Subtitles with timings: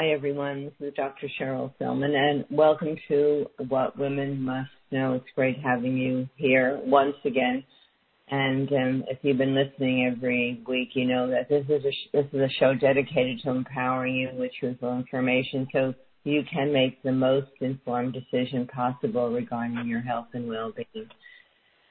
[0.00, 0.64] Hi, everyone.
[0.64, 1.28] This is Dr.
[1.38, 5.12] Cheryl Sellman, and welcome to What Women Must Know.
[5.12, 7.62] It's great having you here once again.
[8.30, 12.08] And um, if you've been listening every week, you know that this is a sh-
[12.14, 15.92] this is a show dedicated to empowering you with truthful information, so
[16.24, 21.10] you can make the most informed decision possible regarding your health and well-being.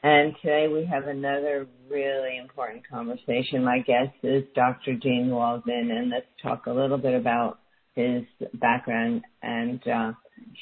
[0.01, 3.63] And today we have another really important conversation.
[3.63, 4.95] My guest is Dr.
[4.95, 7.59] Deane Waldman, and let's talk a little bit about
[7.99, 10.11] his background and uh,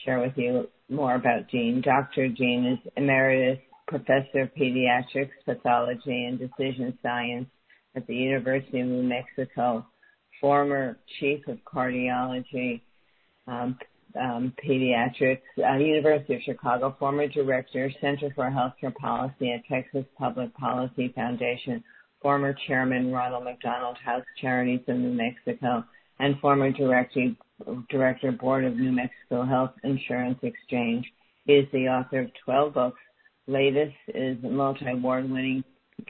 [0.03, 1.81] share with you more about Deane.
[1.81, 2.29] Dr.
[2.29, 7.47] Deane is Emeritus Professor of Pediatrics, Pathology, and Decision Science
[7.95, 9.85] at the University of New Mexico,
[10.41, 12.81] former Chief of Cardiology,
[13.47, 13.77] um,
[14.19, 20.53] um, Pediatrics, uh, University of Chicago, former Director, Center for Healthcare Policy at Texas Public
[20.55, 21.83] Policy Foundation,
[22.21, 25.83] former Chairman, Ronald McDonald House Charities of New Mexico,
[26.19, 27.35] and former Director,
[27.89, 31.05] Director Board of New Mexico Health Insurance Exchange.
[31.45, 32.99] He is the author of 12 books.
[33.47, 35.63] Latest is multi-award winning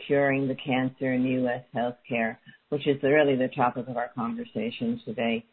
[0.06, 1.64] Curing the Cancer in U.S.
[1.76, 2.38] Healthcare,
[2.70, 5.46] which is really the topic of our conversation today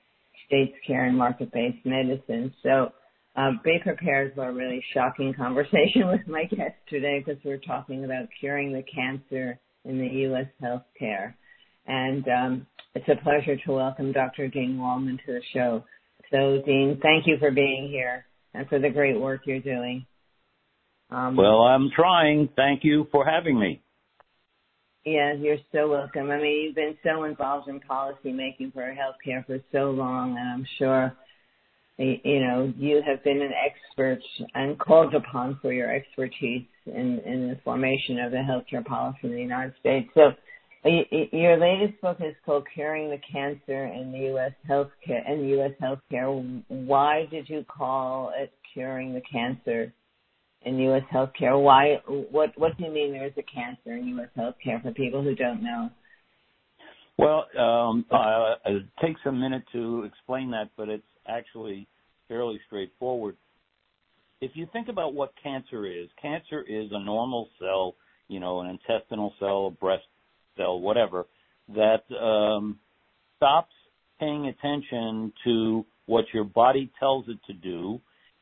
[0.46, 2.52] states care and market-based medicine.
[2.62, 2.92] So
[3.36, 8.04] um, be prepared for a really shocking conversation with my guest today because we're talking
[8.04, 10.46] about curing the cancer in the U.S.
[10.62, 11.34] healthcare.
[11.86, 14.48] And um, it's a pleasure to welcome Dr.
[14.48, 15.84] Deane Waldman to the show.
[16.30, 20.06] So, Deane, thank you for being here and for the great work you're doing.
[21.10, 22.48] Um, well, I'm trying.
[22.56, 23.82] Thank you for having me.
[25.04, 26.30] Yeah, you're so welcome.
[26.30, 30.48] I mean, you've been so involved in policy making for healthcare for so long, and
[30.48, 31.12] I'm sure,
[31.98, 34.20] you know, you have been an expert
[34.54, 39.32] and called upon for your expertise in, in the formation of the healthcare policy in
[39.32, 40.08] the United States.
[40.14, 40.32] So,
[40.84, 44.52] your latest book is called "Curing the Cancer in the U.S.
[44.68, 45.72] Healthcare." In U.S.
[45.82, 49.92] healthcare, why did you call it "Curing the Cancer"?
[50.64, 51.02] in U.S.
[51.12, 51.60] healthcare?
[51.60, 52.00] Why?
[52.06, 54.28] What What do you mean there is a cancer in U.S.
[54.36, 55.90] healthcare for people who don't know?
[57.16, 61.86] Well, um, uh, it takes a minute to explain that, but it's actually
[62.28, 63.36] fairly straightforward.
[64.40, 67.94] If you think about what cancer is, cancer is a normal cell,
[68.28, 70.02] you know, an intestinal cell, a breast
[70.56, 71.26] cell, whatever,
[71.68, 72.78] that um,
[73.36, 73.72] stops
[74.20, 78.00] paying attention to what your body tells it to do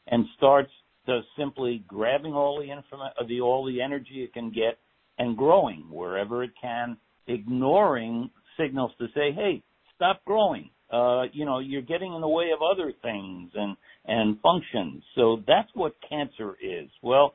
[0.08, 0.70] and starts
[1.06, 4.78] to simply grabbing all the information, the all the energy it can get
[5.18, 6.96] and growing wherever it can,
[7.26, 9.62] ignoring signals to say, "Hey,
[9.94, 14.40] stop growing." Uh, you know, you're getting in the way of other things and and
[14.40, 15.02] functions.
[15.14, 16.90] So that's what cancer is.
[17.02, 17.34] Well,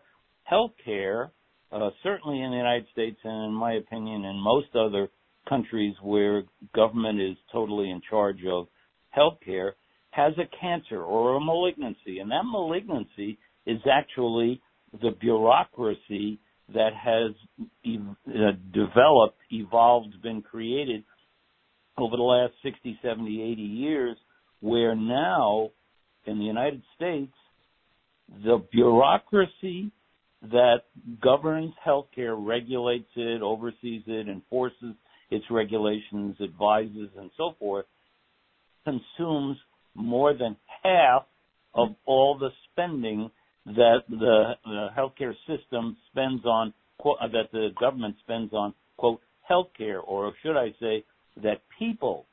[0.49, 1.31] healthcare,
[1.72, 5.09] uh, certainly in the United States, and in my opinion, in most other
[5.47, 6.44] countries where
[6.75, 8.67] government is totally in charge of
[9.17, 9.72] healthcare,
[10.11, 14.61] has a cancer or a malignancy, and that malignancy is actually
[15.01, 16.39] the bureaucracy
[16.73, 17.31] that has
[17.85, 21.03] ev- uh, developed, evolved, been created
[21.97, 24.17] over the last 60, 70, 80 years,
[24.61, 25.69] where now
[26.25, 27.33] in the United States,
[28.44, 29.91] the bureaucracy
[30.42, 30.81] that
[31.22, 34.96] governs healthcare, regulates it, oversees it, enforces
[35.30, 37.86] its regulations, advises, and so forth,
[38.86, 39.58] consumes
[39.96, 41.24] more than half
[41.74, 43.30] of all the spending
[43.66, 46.74] that the, the healthcare system spends on
[47.06, 51.04] uh, that the government spends on quote healthcare, or should I say
[51.44, 52.25] that people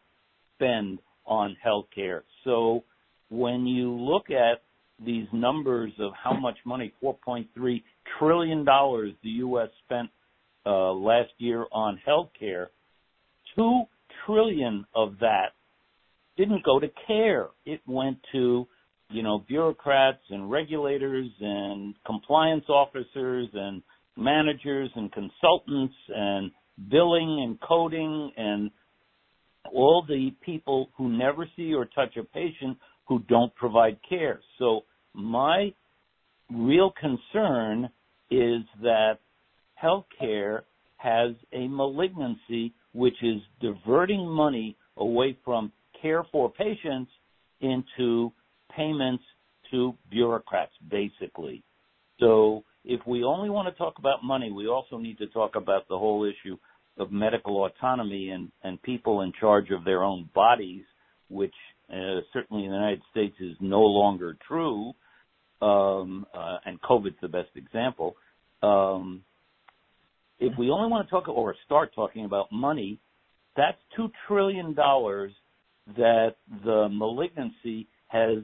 [0.56, 2.22] spend on healthcare.
[2.44, 2.84] So
[3.30, 4.62] when you look at
[5.04, 7.82] these numbers of how much money, 4.3
[8.18, 9.68] trillion dollars, the U.S.
[9.84, 10.08] spent
[10.66, 12.66] uh, last year on healthcare,
[13.56, 13.82] two
[14.26, 15.52] trillion of that
[16.36, 17.48] didn't go to care.
[17.64, 18.66] It went to
[19.10, 23.82] you know, bureaucrats and regulators and compliance officers and
[24.16, 26.50] managers and consultants and
[26.90, 28.70] billing and coding and
[29.72, 32.76] all the people who never see or touch a patient
[33.06, 34.40] who don't provide care.
[34.58, 35.72] So my
[36.50, 37.90] real concern
[38.30, 39.18] is that
[39.82, 40.62] healthcare
[40.96, 47.10] has a malignancy which is diverting money away from care for patients
[47.60, 48.32] into
[48.74, 49.24] payments
[49.70, 51.62] to bureaucrats, basically.
[52.20, 55.88] So if we only want to talk about money, we also need to talk about
[55.88, 56.56] the whole issue
[56.98, 60.84] of medical autonomy and, and people in charge of their own bodies,
[61.28, 61.54] which
[61.92, 64.92] uh, certainly in the United States is no longer true.
[65.62, 68.16] Um, uh, and COVID's the best example.
[68.62, 69.22] Um,
[70.38, 72.98] if we only want to talk or start talking about money,
[73.56, 75.32] that's two trillion dollars
[75.96, 78.38] that the malignancy has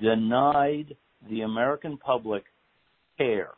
[0.00, 0.96] denied
[1.28, 2.44] the American public
[3.18, 3.50] care.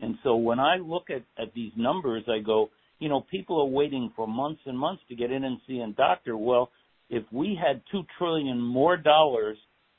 [0.00, 3.66] And so when I look at, at these numbers, I go, you know, people are
[3.66, 6.36] waiting for months and months to get in and see a doctor.
[6.36, 6.70] Well,
[7.10, 9.56] if we had two trillion more dollars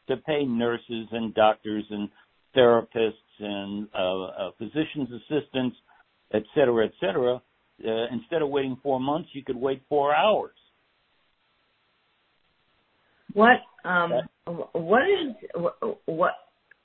[0.08, 2.10] to pay nurses and doctors and
[2.56, 5.76] therapists and uh, uh, physicians assistants,
[6.34, 10.52] et cetera, et cetera, uh, instead of waiting four months, you could wait four hours.
[13.34, 14.14] What um
[14.74, 15.36] what is
[16.06, 16.34] what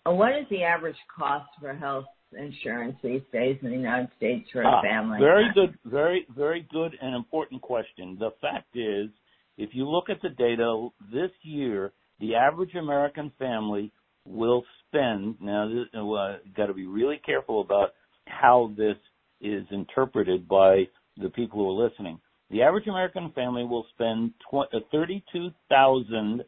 [0.05, 2.05] what is the average cost for health
[2.39, 5.19] insurance these days in the United States for a ah, family?
[5.21, 8.17] Very good, very very good and important question.
[8.21, 9.09] The fact is,
[9.57, 13.93] if you look at the data this year, the average American family
[14.27, 15.71] will spend now.
[15.95, 17.91] Uh, got to be really careful about
[18.27, 18.97] how this
[19.41, 20.85] is interpreted by
[21.21, 22.19] the people who are listening.
[22.51, 26.45] The average American family will spend uh, thirty-two thousand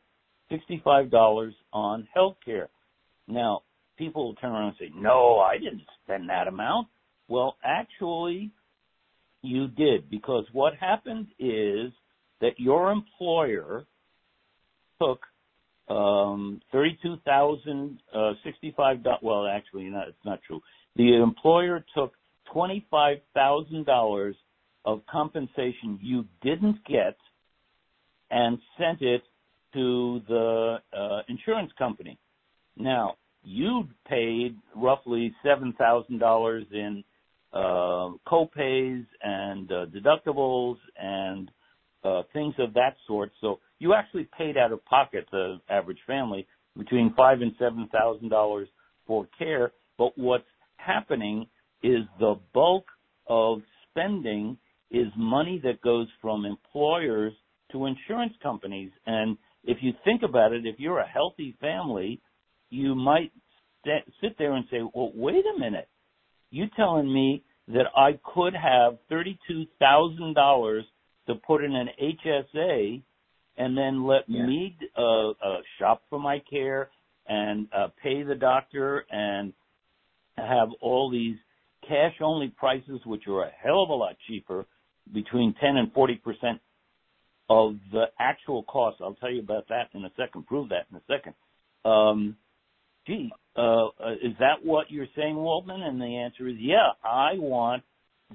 [0.50, 2.68] sixty-five dollars on health care.
[3.28, 3.62] Now,
[3.98, 6.88] people will turn around and say, "No, I didn't spend that amount."
[7.28, 8.52] Well, actually,
[9.42, 11.92] you did because what happened is
[12.40, 13.84] that your employer
[15.00, 15.20] took
[15.88, 18.98] um, thirty-two thousand uh, sixty-five.
[19.22, 20.60] Well, actually, not, it's not true.
[20.96, 22.12] The employer took
[22.52, 24.36] twenty-five thousand dollars
[24.84, 27.16] of compensation you didn't get
[28.30, 29.22] and sent it
[29.74, 32.18] to the uh, insurance company.
[32.76, 37.04] Now, you paid roughly $7,000 in
[37.52, 41.50] uh, co-pays and uh, deductibles and
[42.06, 43.32] Uh, things of that sort.
[43.40, 48.28] So you actually paid out of pocket, the average family, between five and seven thousand
[48.28, 48.68] dollars
[49.06, 49.72] for care.
[49.98, 50.44] But what's
[50.76, 51.46] happening
[51.82, 52.84] is the bulk
[53.26, 53.58] of
[53.90, 54.56] spending
[54.90, 57.32] is money that goes from employers
[57.72, 58.90] to insurance companies.
[59.06, 62.20] And if you think about it, if you're a healthy family,
[62.70, 63.32] you might
[63.84, 65.88] st- sit there and say, well, wait a minute.
[66.50, 70.82] You telling me that I could have $32,000
[71.26, 73.02] to put in an HSA
[73.56, 74.46] and then let yeah.
[74.46, 75.34] me uh, uh,
[75.78, 76.90] shop for my care
[77.26, 79.52] and uh, pay the doctor and
[80.36, 81.36] have all these
[81.88, 84.66] cash only prices, which are a hell of a lot cheaper
[85.12, 86.60] between 10 and 40 percent
[87.48, 88.98] of the actual cost.
[89.00, 90.46] I'll tell you about that in a second.
[90.46, 91.34] Prove that in a second.
[91.84, 92.36] Um,
[93.06, 95.82] gee, uh, uh, is that what you're saying, Waldman?
[95.82, 96.90] And the answer is yeah.
[97.04, 97.84] I want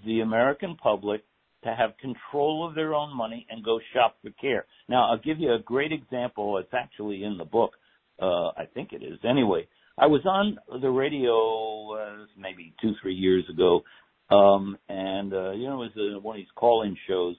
[0.06, 1.24] the American public
[1.64, 4.66] to have control of their own money and go shop for care.
[4.90, 6.58] Now, I'll give you a great example.
[6.58, 7.72] It's actually in the book.
[8.20, 9.20] Uh, I think it is.
[9.28, 9.68] Anyway,
[9.98, 13.82] I was on the radio uh, maybe two, three years ago,
[14.30, 17.36] um, and uh, you know, it was uh, one of these call-in shows,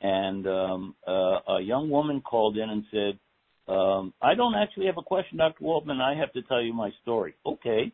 [0.00, 4.98] and um, uh, a young woman called in and said, um, "I don't actually have
[4.98, 5.62] a question, Dr.
[5.62, 6.00] Waldman.
[6.00, 7.92] I have to tell you my story." Okay.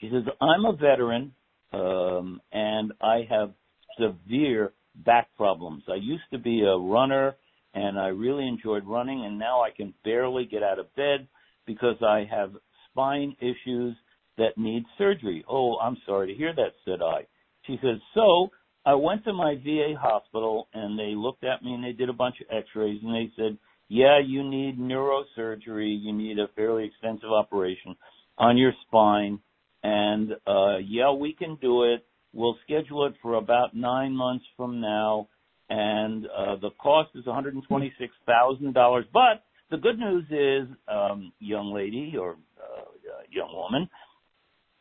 [0.00, 1.34] She says, "I'm a veteran,
[1.72, 3.52] um, and I have
[4.00, 5.84] severe back problems.
[5.88, 7.36] I used to be a runner,
[7.74, 11.28] and I really enjoyed running, and now I can barely get out of bed
[11.66, 12.52] because I have
[12.90, 13.94] spine issues."
[14.40, 15.44] that need surgery.
[15.48, 17.26] Oh, I'm sorry to hear that, said I.
[17.66, 18.48] She says, so
[18.86, 22.14] I went to my VA hospital and they looked at me and they did a
[22.14, 25.96] bunch of x-rays and they said, yeah, you need neurosurgery.
[26.00, 27.96] You need a fairly extensive operation
[28.38, 29.40] on your spine.
[29.82, 32.06] And, uh, yeah, we can do it.
[32.32, 35.28] We'll schedule it for about nine months from now.
[35.68, 39.04] And, uh, the cost is $126,000.
[39.12, 42.84] But the good news is, um, young lady or, uh,
[43.30, 43.88] young woman,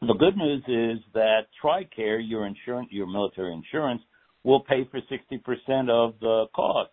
[0.02, 4.02] the good news is that TRICARE, your insurance, your military insurance,
[4.44, 6.92] will pay for 60% of the cost.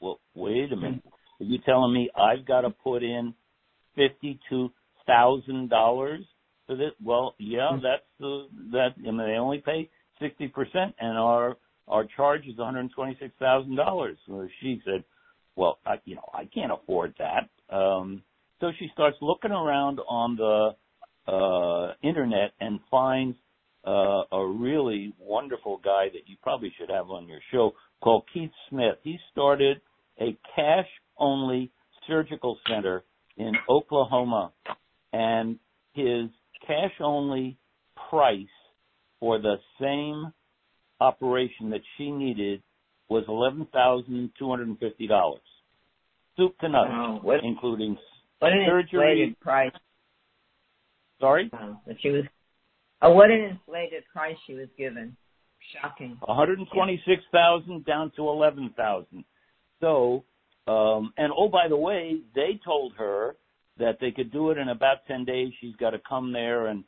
[0.00, 1.02] Well, wait a minute.
[1.40, 3.34] Are you telling me I've got to put in
[3.96, 6.24] $52,000
[6.66, 6.92] for this?
[7.02, 7.82] Well, yeah, hmm.
[7.82, 9.90] that's the, that, I mean, they only pay
[10.22, 10.50] 60%
[10.98, 11.56] and our,
[11.88, 14.16] our charge is $126,000.
[14.26, 15.04] So she said,
[15.56, 17.74] well, I, you know, I can't afford that.
[17.74, 18.22] Um,
[18.60, 20.70] so she starts looking around on the,
[21.26, 23.36] uh, internet and finds
[23.86, 28.50] uh, a really wonderful guy that you probably should have on your show called Keith
[28.68, 28.96] Smith.
[29.02, 29.80] He started
[30.20, 30.86] a cash
[31.18, 31.70] only
[32.06, 33.04] surgical center
[33.36, 34.52] in Oklahoma
[35.12, 35.58] and
[35.92, 36.28] his
[36.66, 37.56] cash only
[38.10, 38.46] price
[39.20, 40.32] for the same
[41.00, 42.62] operation that she needed
[43.08, 45.40] was eleven thousand two hundred and fifty dollars.
[46.36, 47.20] Soup to nuts, wow.
[47.22, 47.96] what, including
[48.40, 49.72] what an surgery price.
[51.20, 51.48] Sorry?
[51.52, 51.80] Wow.
[51.86, 52.24] But she was,
[53.02, 55.16] oh, what an inflated price she was given.
[55.80, 56.16] Shocking.
[56.20, 59.24] 126,000 down to 11,000.
[59.80, 60.24] So
[60.66, 63.36] Um, and oh, by the way, they told her
[63.78, 65.52] that they could do it in about 10 days.
[65.60, 66.84] She's got to come there and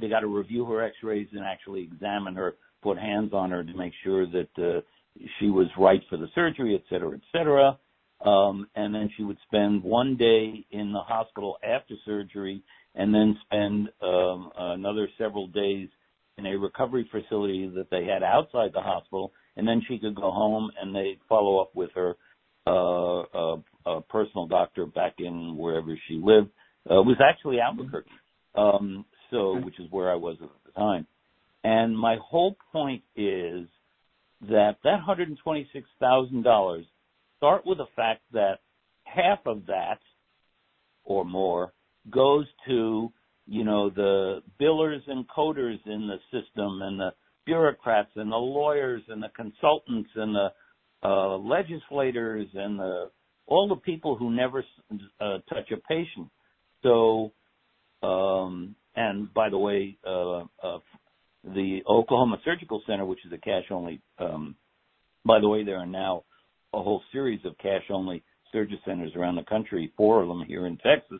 [0.00, 3.74] they got to review her x-rays and actually examine her, put hands on her to
[3.76, 4.80] make sure that uh,
[5.38, 7.78] she was right for the surgery, et cetera, et cetera.
[8.24, 12.62] Um, and then she would spend one day in the hospital after surgery
[12.94, 15.88] and then spend um, another several days
[16.38, 19.32] in a recovery facility that they had outside the hospital.
[19.56, 22.16] And then she could go home and they'd follow up with her
[22.66, 22.70] uh,
[23.34, 26.48] a, a personal doctor back in wherever she lived.
[26.90, 28.10] Uh, was actually Albuquerque,
[28.54, 31.06] um, so which is where I was at the time.
[31.62, 33.66] And my whole point is
[34.42, 36.84] that that hundred and twenty-six thousand dollars
[37.38, 38.58] start with the fact that
[39.04, 39.98] half of that
[41.04, 41.72] or more
[42.10, 43.10] goes to
[43.46, 47.10] you know the billers and coders in the system and the
[47.46, 50.48] bureaucrats and the lawyers and the consultants and the
[51.02, 53.10] uh, legislators and the
[53.46, 54.64] all the people who never
[55.20, 56.28] uh, touch a patient.
[56.82, 57.32] So,
[58.02, 60.78] um, and by the way, uh, uh,
[61.42, 64.56] the Oklahoma Surgical Center, which is a cash only, um,
[65.24, 66.24] by the way, there are now
[66.72, 68.22] a whole series of cash only
[68.52, 71.18] surgery centers around the country, four of them here in Texas,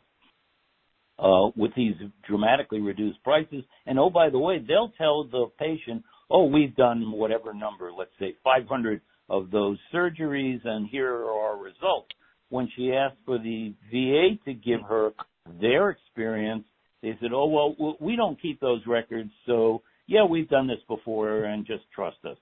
[1.19, 1.95] uh, with these
[2.27, 3.63] dramatically reduced prices.
[3.85, 8.11] And oh, by the way, they'll tell the patient, oh, we've done whatever number, let's
[8.19, 12.09] say 500 of those surgeries and here are our results.
[12.49, 15.11] When she asked for the VA to give her
[15.59, 16.63] their experience,
[17.01, 21.45] they said, oh, well, we don't keep those records, so yeah, we've done this before
[21.45, 22.37] and just trust us.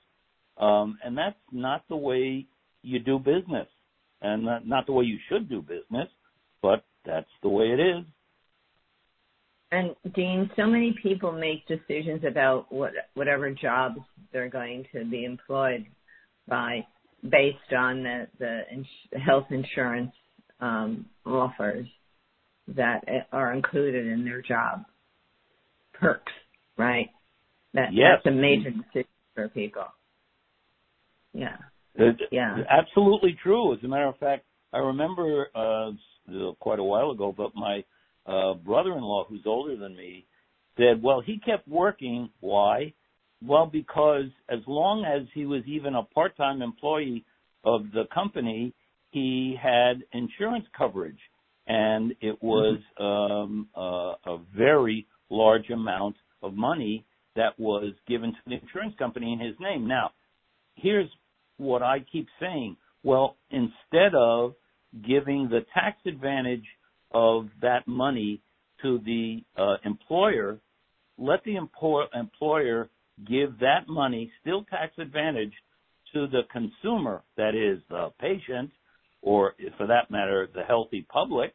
[0.58, 2.46] Um, and that's not the way
[2.82, 3.68] you do business
[4.22, 6.10] and not, not the way you should do business,
[6.62, 8.06] but that's the way it is.
[9.72, 14.00] And Deane, so many people make decisions about what whatever jobs
[14.32, 15.88] they're going to be employed
[16.48, 20.12] based on the, the ins- health insurance
[20.60, 21.88] um, offers
[22.68, 24.84] that are included in their job
[25.94, 26.32] perks,
[26.78, 27.10] right?
[27.74, 28.20] That, yes.
[28.24, 29.86] That's a major decision for people.
[31.34, 31.58] Yeah.
[32.32, 32.58] yeah.
[32.70, 33.74] Absolutely true.
[33.74, 35.92] As a matter of fact, I remember uh,
[36.60, 37.84] quite a while ago, but my
[38.26, 40.26] uh, brother-in-law, who's older than me,
[40.78, 42.30] said, well, he kept working.
[42.40, 42.94] Why?
[43.46, 47.26] Well, because as long as he was even a part-time employee
[47.66, 48.74] of the company,
[49.12, 51.20] he had insurance coverage,
[51.68, 58.38] and it was um, uh, a very large amount of money that was given to
[58.48, 59.88] the insurance company in his name.
[59.88, 60.12] Now,
[60.76, 61.10] here's
[61.58, 62.78] what I keep saying.
[63.04, 64.54] Well, instead of
[65.06, 66.66] giving the tax advantage
[67.12, 68.42] of that money
[68.82, 70.60] to the uh, employer,
[71.18, 72.90] let the employer
[73.28, 75.54] give that money, still tax advantage,
[76.14, 78.72] to the consumer, that is the patient,
[79.22, 81.54] or for that matter, the healthy public,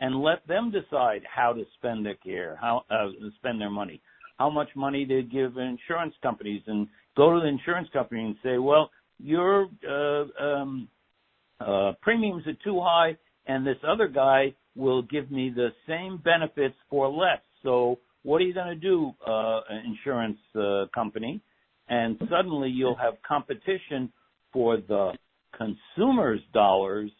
[0.00, 3.06] and let them decide how to spend their care, how uh,
[3.36, 4.00] spend their money,
[4.38, 8.58] how much money to give insurance companies, and go to the insurance company and say,
[8.58, 10.88] well, your uh, um,
[11.60, 16.74] uh, premiums are too high, and this other guy will give me the same benefits
[16.90, 17.40] for less.
[17.62, 21.40] So what are you going to do, uh, insurance uh, company?
[21.88, 24.10] And suddenly you'll have competition
[24.52, 25.12] for the
[25.56, 27.10] consumer's dollars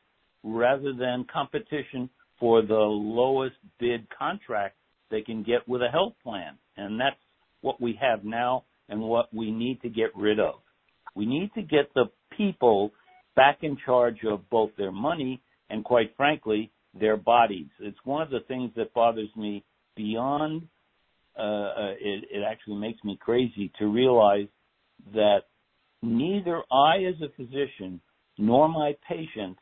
[0.42, 2.08] rather than competition
[2.40, 4.76] for the lowest bid contract
[5.11, 6.54] they can get with a health plan.
[6.76, 7.16] And that's
[7.61, 10.54] what we have now and what we need to get rid of.
[11.14, 12.06] We need to get the
[12.37, 12.92] people
[13.37, 17.68] back in charge of both their money and quite frankly, their bodies.
[17.80, 19.64] It's one of the things that bothers me
[19.96, 20.68] beyond
[21.37, 24.47] Uh, uh, it, it actually makes me crazy to realize
[25.12, 25.41] that
[26.03, 28.00] neither I as a physician
[28.38, 29.57] nor my patient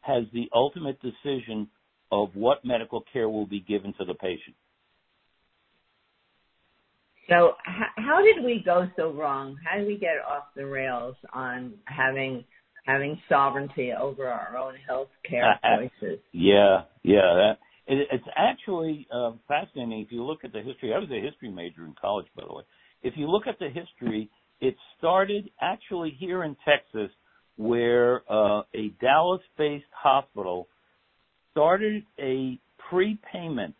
[0.00, 1.68] has the ultimate decision
[2.10, 4.56] of what medical care will be given to the patient.
[7.28, 7.52] So,
[7.96, 9.58] how did we go so wrong?
[9.62, 12.44] How did we get off the rails on having
[12.86, 16.20] having sovereignty over our own health care uh, choices?
[16.32, 17.34] yeah, yeah.
[17.34, 20.94] That, it, it's actually uh, fascinating if you look at the history.
[20.94, 22.62] I was a history major in college, by the way.
[23.02, 24.30] If you look at the history,
[24.60, 27.10] it started actually here in Texas,
[27.56, 30.68] where uh, a Dallas-based hospital
[31.52, 32.58] started a
[32.90, 33.74] prepayment.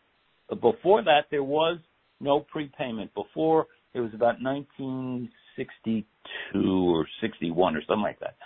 [0.48, 1.78] Before that, there was
[2.20, 3.14] no prepayment.
[3.14, 8.36] Before it was about 1962 or 61 or something like that.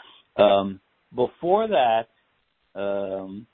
[0.42, 0.81] Um,
[1.14, 2.09] before that,
[2.75, 3.47] um,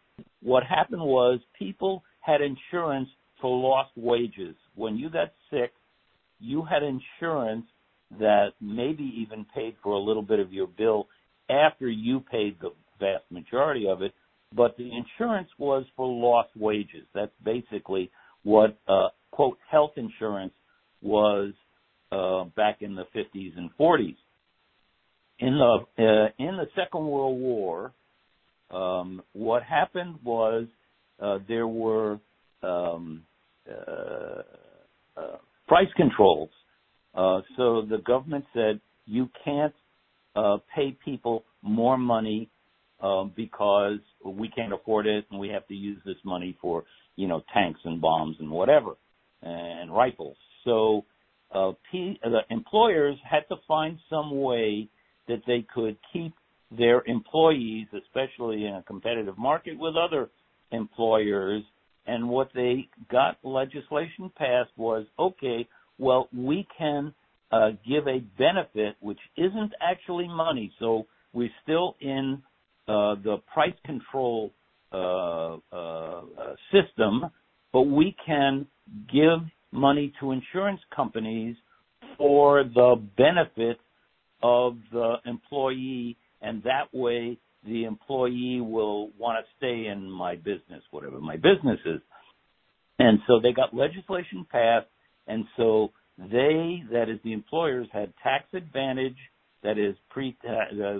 [0.42, 3.08] what happened was people had insurance
[3.40, 4.56] for lost wages.
[4.74, 5.72] When you got sick,
[6.40, 7.66] you had insurance
[8.18, 11.08] that maybe even paid for a little bit of your bill
[11.50, 14.12] after you paid the vast majority of it,
[14.54, 17.06] but the insurance was for lost wages.
[17.14, 18.10] That's basically
[18.42, 20.52] what uh, quote health insurance
[21.02, 21.52] was
[22.12, 24.16] uh, back in the 50s and 40s.
[25.40, 27.92] In the uh, in the Second World War,
[28.70, 30.66] um, what happened was
[31.20, 32.18] uh, there were
[32.62, 33.22] um,
[33.68, 34.42] uh,
[35.16, 36.50] uh, price controls.
[37.14, 39.74] Uh, so the government said you can't
[40.36, 42.48] uh, pay people more money
[43.00, 46.84] um, because we can't afford it and we have to use this money for
[47.16, 48.92] you know tanks and bombs and whatever
[49.42, 50.36] and rifles.
[50.64, 51.04] So
[51.54, 54.88] uh, P, the employers had to find some way
[55.28, 56.34] that they could keep
[56.70, 60.28] their employees, especially in a competitive market with other
[60.70, 61.62] employers.
[62.06, 65.66] And what they got legislation passed was, okay,
[65.98, 67.12] well, we can
[67.50, 70.72] uh, give a benefit which isn't actually money.
[70.78, 72.42] So we're still in
[72.86, 74.52] uh, the price control
[74.92, 76.22] uh, uh,
[76.72, 77.24] system,
[77.72, 78.66] but we can
[79.12, 81.56] give money to insurance companies
[82.16, 83.78] for the benefit
[84.42, 90.82] of the employee, and that way the employee will want to stay in my business,
[90.90, 92.00] whatever my business is.
[92.98, 94.86] And so they got legislation passed,
[95.26, 99.16] and so they, that is the employers, had tax advantage,
[99.62, 100.98] that is pre uh,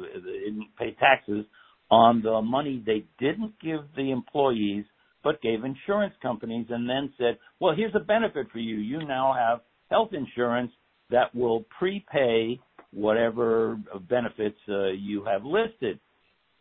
[0.79, 1.45] pay taxes
[1.91, 4.85] on the money they didn't give the employees
[5.25, 8.77] but gave insurance companies and then said, well, here's a benefit for you.
[8.77, 10.71] You now have health insurance
[11.11, 12.61] that will prepay
[12.93, 13.79] whatever
[14.09, 15.99] benefits uh, you have listed.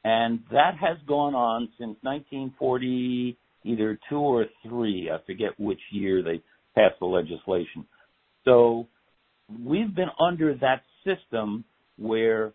[0.03, 5.09] And that has gone on since 1940, either two or three.
[5.11, 6.41] I forget which year they
[6.75, 7.85] passed the legislation.
[8.45, 8.87] So
[9.65, 11.65] we've been under that system
[11.97, 12.53] where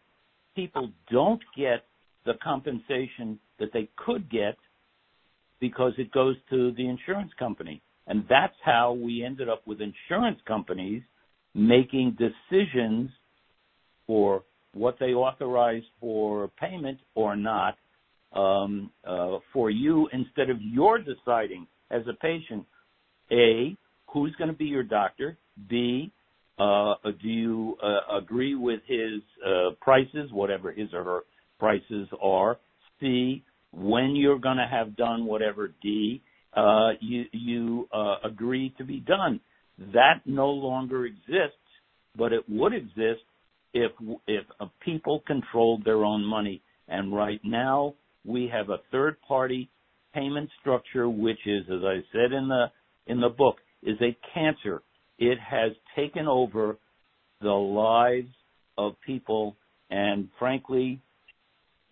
[0.54, 1.84] people don't get
[2.24, 4.56] the compensation that they could get
[5.60, 7.82] because it goes to the insurance company.
[8.06, 11.02] And that's how we ended up with insurance companies
[11.54, 13.10] making decisions
[14.12, 14.44] for
[14.74, 17.78] what they authorize for payment or not
[18.34, 22.66] um, uh, for you instead of your deciding as a patient,
[23.30, 23.74] A,
[24.12, 26.12] who's going to be your doctor, B,
[26.58, 31.20] uh, do you uh, agree with his uh, prices, whatever his or her
[31.58, 32.58] prices are,
[33.00, 36.22] C, when you're going to have done whatever D,
[36.54, 39.40] uh, you, you uh, agree to be done.
[39.94, 41.56] That no longer exists,
[42.14, 43.22] but it would exist
[43.72, 43.92] if
[44.26, 44.44] if
[44.80, 46.62] people controlled their own money.
[46.88, 49.70] And right now we have a third party
[50.14, 52.66] payment structure, which is, as I said in the
[53.06, 54.82] in the book, is a cancer.
[55.18, 56.76] It has taken over
[57.40, 58.32] the lives
[58.78, 59.56] of people,
[59.90, 61.00] and frankly,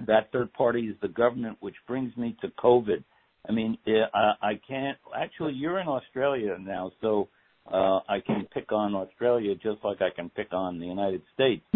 [0.07, 3.03] that third party is the government, which brings me to COVID.
[3.49, 4.99] I mean, eh, I, I can't.
[5.17, 7.29] Actually, you're in Australia now, so
[7.67, 11.63] uh, I can pick on Australia just like I can pick on the United States.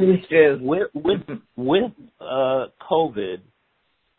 [0.00, 1.22] With with
[1.56, 1.90] with
[2.20, 3.38] uh, COVID,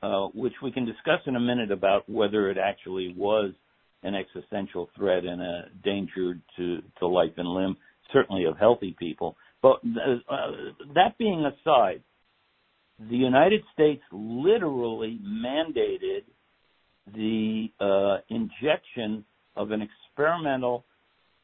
[0.04, 3.54] uh, which we can discuss in a minute about whether it actually was
[4.04, 7.78] an existential threat and a danger to to life and limb,
[8.12, 9.38] certainly of healthy people.
[9.62, 10.48] But uh,
[10.96, 12.02] that being aside,
[13.00, 16.24] the United States literally mandated
[17.14, 19.24] the uh, injection
[19.56, 20.86] of an experimental,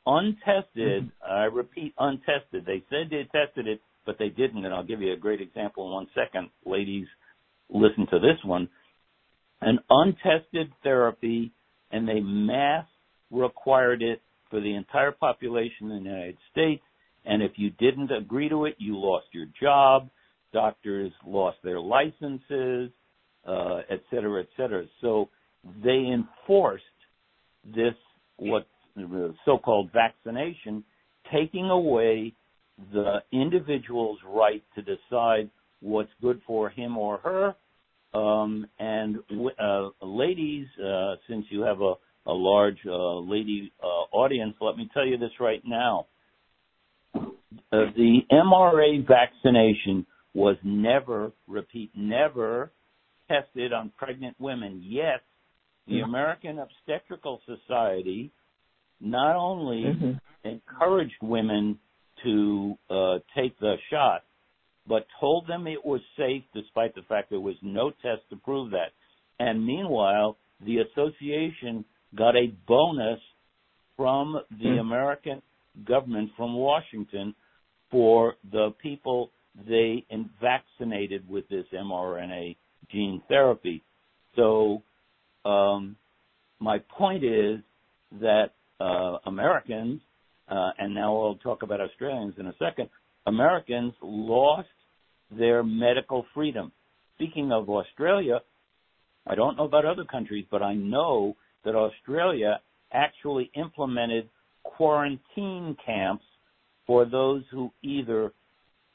[0.05, 1.31] untested, mm-hmm.
[1.31, 2.65] I repeat, untested.
[2.65, 4.65] They said they tested it, but they didn't.
[4.65, 6.49] And I'll give you a great example in one second.
[6.65, 7.07] Ladies,
[7.69, 8.69] listen to this one.
[9.61, 11.51] An untested therapy,
[11.91, 12.85] and they mass
[13.31, 16.83] required it for the entire population in the United States.
[17.25, 20.09] And if you didn't agree to it, you lost your job
[20.55, 22.89] doctors lost their licenses,
[23.45, 24.85] uh, et cetera, et cetera.
[25.01, 25.29] So
[25.83, 26.83] they enforced
[27.65, 27.93] this,
[28.37, 28.67] what
[29.45, 30.83] so-called vaccination,
[31.31, 32.33] taking away
[32.93, 35.49] the individual's right to decide
[35.81, 37.55] what's good for him or her.
[38.17, 39.17] Um, and
[39.59, 41.93] uh, ladies, uh, since you have a,
[42.27, 46.07] a large uh, lady uh, audience, let me tell you this right now.
[47.15, 47.21] Uh,
[47.95, 52.71] the mRNA vaccination was never, repeat, never
[53.29, 54.81] tested on pregnant women.
[54.83, 55.21] Yet,
[55.87, 55.99] the.
[55.99, 58.31] American Obstetrical Society
[58.99, 60.47] not only mm-hmm.
[60.47, 61.77] encouraged women
[62.23, 64.23] to uh, take the shot,
[64.87, 68.71] but told them it was safe despite the fact there was no test to prove
[68.71, 68.91] that.
[69.39, 71.83] And meanwhile, the association
[72.15, 73.19] got a bonus
[73.97, 74.79] from the mm-hmm.
[74.79, 75.41] American
[75.87, 77.35] government from Washington
[77.91, 79.31] for the people
[79.67, 80.05] they
[80.41, 82.55] vaccinated with this mRNA
[82.91, 83.83] gene therapy.
[84.35, 84.83] So,
[85.45, 85.95] um,
[86.59, 87.59] my point is
[88.19, 90.01] that uh, Americans,
[90.49, 92.89] uh, and now I'll talk about Australians in a second,
[93.25, 94.67] Americans lost
[95.31, 96.71] their medical freedom.
[97.15, 98.39] Speaking of Australia,
[99.27, 102.59] I don't know about other countries, but I know that Australia
[102.91, 104.29] actually implemented
[104.63, 106.23] quarantine camps
[106.85, 108.31] for those who either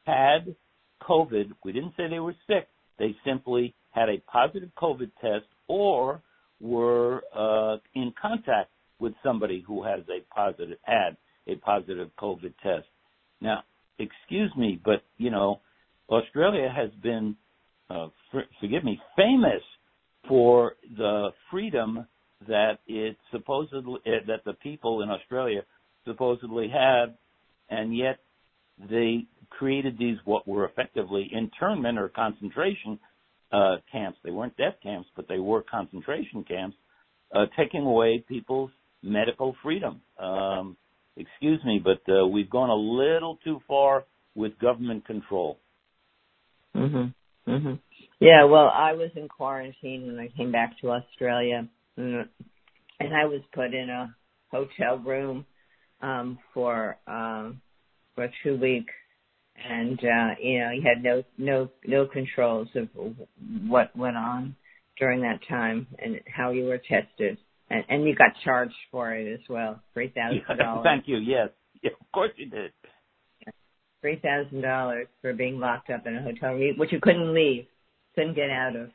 [0.06, 0.54] had
[1.02, 6.20] COVID, we didn't say they were sick, they simply had a positive COVID test or
[6.60, 12.86] were uh, in contact with somebody who has a positive had a positive COVID test.
[13.40, 13.64] Now,
[13.98, 15.60] excuse me, but you know,
[16.08, 17.36] Australia has been,
[17.88, 19.62] uh, for, forgive me, famous
[20.28, 22.06] for the freedom
[22.46, 25.62] that it supposedly uh, that the people in Australia
[26.06, 27.16] supposedly had,
[27.68, 28.18] and yet
[28.90, 32.98] they created these what were effectively internment or concentration
[33.52, 34.18] uh, camps.
[34.24, 36.76] They weren't death camps, but they were concentration camps,
[37.34, 38.70] uh, taking away people's
[39.02, 40.00] medical freedom.
[40.18, 40.76] Um,
[41.16, 45.58] excuse me, but uh, we've gone a little too far with government control.
[46.74, 47.12] Mhm.
[47.46, 47.78] Mhm.
[48.20, 48.44] Yeah.
[48.44, 52.28] Well, I was in quarantine when I came back to Australia, and
[53.00, 54.14] I was put in a
[54.50, 55.46] hotel room
[56.00, 57.60] um, for um,
[58.14, 58.92] for two weeks,
[59.68, 62.88] and uh, you know, you had no no no controls of
[63.66, 64.56] what went on
[64.98, 67.38] during that time and how you were tested,
[67.70, 70.84] and, and you got charged for it as well, three thousand dollars.
[70.84, 71.18] Thank you.
[71.18, 71.48] Yes,
[71.82, 72.72] yeah, of course you did.
[74.00, 77.66] Three thousand dollars for being locked up in a hotel room, which you couldn't leave,
[78.14, 78.90] couldn't get out of.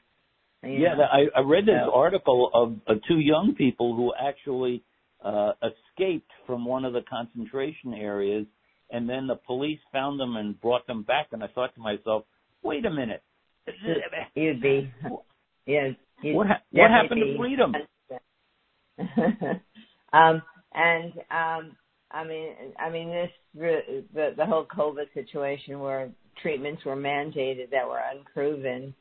[0.63, 1.93] yeah, I, I read this so.
[1.93, 4.83] article of uh, two young people who actually
[5.23, 8.47] uh, escaped from one of the concentration areas
[8.91, 12.23] and then the police found them and brought them back and I thought to myself,
[12.63, 13.23] wait a minute.
[14.35, 14.91] You'd be
[15.65, 15.89] yeah.
[16.23, 17.73] What ha- what happened to freedom?
[20.13, 20.41] um
[20.73, 21.75] and um
[22.11, 26.09] I mean I mean this the the whole COVID situation where
[26.41, 28.93] treatments were mandated that were unproven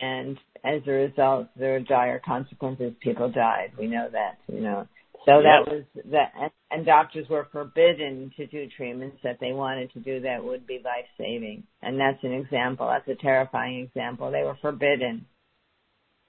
[0.00, 4.86] and as a result there were dire consequences people died we know that you know
[5.26, 6.32] so that was that,
[6.70, 10.80] and doctors were forbidden to do treatments that they wanted to do that would be
[10.84, 11.64] life saving.
[11.82, 12.88] And that's an example.
[12.88, 14.30] That's a terrifying example.
[14.30, 15.26] They were forbidden.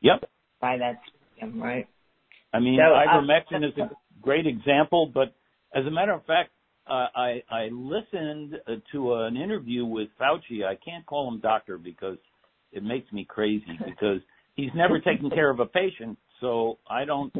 [0.01, 0.29] Yep.
[0.61, 0.99] By that
[1.33, 1.87] system, right?
[2.53, 3.89] I mean, so, uh, ivermectin uh, is a
[4.21, 5.33] great example, but
[5.73, 6.51] as a matter of fact,
[6.87, 8.55] uh, I I listened
[8.91, 10.63] to an interview with Fauci.
[10.65, 12.17] I can't call him doctor because
[12.71, 14.19] it makes me crazy because
[14.55, 16.17] he's never taken care of a patient.
[16.39, 17.33] So I don't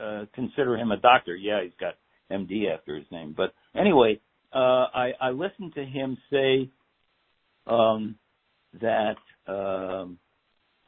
[0.00, 1.34] uh, consider him a doctor.
[1.34, 1.94] Yeah, he's got
[2.30, 3.34] MD after his name.
[3.36, 4.20] But anyway,
[4.52, 4.58] uh,
[4.94, 6.70] I, I listened to him say
[7.66, 8.16] um,
[8.80, 10.18] that um,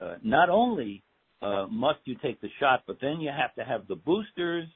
[0.00, 1.02] uh, not only
[1.40, 4.66] uh, must you take the shot, but then you have to have the boosters.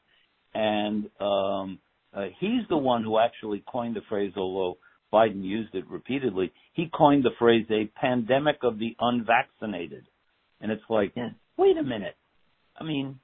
[0.54, 1.78] And um,
[2.14, 4.78] uh, he's the one who actually coined the phrase, although
[5.12, 6.52] Biden used it repeatedly.
[6.72, 10.04] He coined the phrase a pandemic of the unvaccinated.
[10.60, 11.30] And it's like, yeah.
[11.56, 12.16] wait a minute.
[12.78, 13.20] I mean,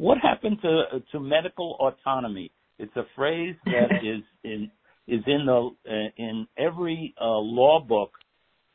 [0.00, 2.50] what happened to to medical autonomy?
[2.78, 4.70] It's a phrase that is in
[5.06, 8.12] is in the uh, in every uh, law book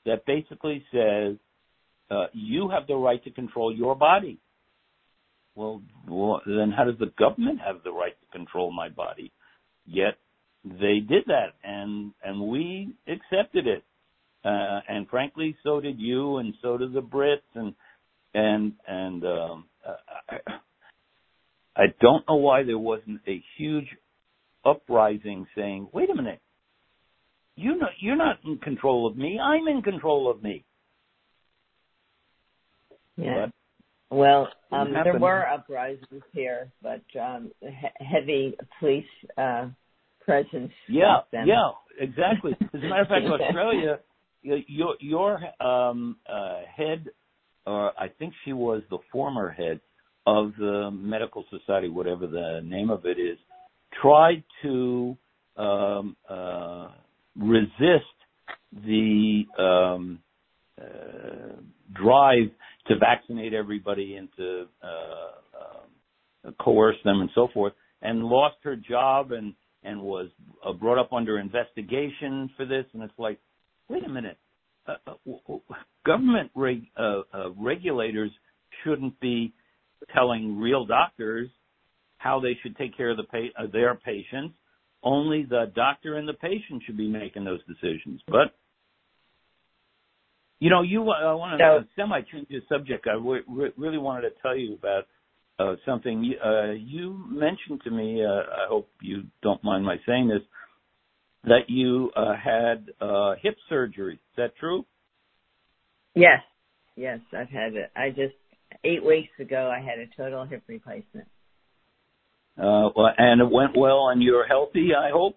[0.06, 1.36] that basically says
[2.12, 4.38] uh, you have the right to control your body.
[5.56, 5.82] Well,
[6.46, 9.32] then how does the government have the right to control my body?
[9.88, 10.18] Yet
[10.64, 13.84] they did that, and and we accepted it,
[14.44, 17.74] uh, and frankly, so did you, and so did the Brits, and
[18.36, 20.52] and and um, uh,
[21.76, 23.88] I don't know why there wasn't a huge
[24.64, 26.42] uprising saying, "Wait a minute,
[27.56, 29.40] you know, you're not in control of me.
[29.40, 30.64] I'm in control of me."
[33.18, 33.48] Yeah.
[33.48, 33.52] But
[34.16, 39.06] well, um, there were uprisings here, but um, he- heavy police
[39.38, 39.68] uh,
[40.22, 40.72] presence.
[40.88, 42.56] Yeah, yeah, exactly.
[42.74, 44.00] As a matter of fact, Australia,
[44.42, 47.06] your your um, uh, head,
[47.66, 49.82] or I think she was the former head
[50.26, 53.38] of the medical society, whatever the name of it is,
[54.02, 55.18] tried to
[55.58, 56.90] um, uh,
[57.38, 58.06] resist
[58.86, 60.20] the um,
[60.82, 61.56] uh,
[61.94, 62.50] drive
[62.88, 68.76] to vaccinate everybody and to uh, uh, coerce them and so forth, and lost her
[68.76, 70.28] job and and was
[70.66, 72.86] uh, brought up under investigation for this.
[72.94, 73.40] And it's like,
[73.88, 74.38] wait a minute,
[74.88, 75.58] uh, uh,
[76.06, 76.88] government reg-
[77.56, 78.32] regulators
[78.84, 79.54] shouldn't be
[80.14, 81.50] telling real doctors
[82.18, 84.56] how they should take care of the pa- uh, their patients.
[85.04, 88.22] Only the doctor and the patient should be making those decisions.
[88.28, 88.56] But
[90.60, 93.08] You know, you I want to so, semi change the subject.
[93.08, 95.04] I w- re- really wanted to tell you about
[95.60, 98.24] uh, something uh, you mentioned to me.
[98.24, 100.42] Uh, I hope you don't mind my saying this.
[101.44, 104.16] That you uh, had uh, hip surgery.
[104.16, 104.86] Is that true?
[106.16, 106.40] Yes,
[106.96, 107.92] yes, I've had it.
[107.96, 108.34] I just
[108.84, 111.28] eight weeks ago I had a total hip replacement.
[112.58, 114.90] Uh, well, and it went well, and you're healthy.
[114.98, 115.36] I hope.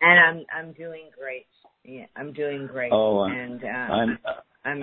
[0.00, 1.46] And I'm I'm doing great.
[1.84, 2.92] Yeah, I'm doing great.
[2.92, 4.18] Oh, and uh, I'm,
[4.64, 4.82] I'm,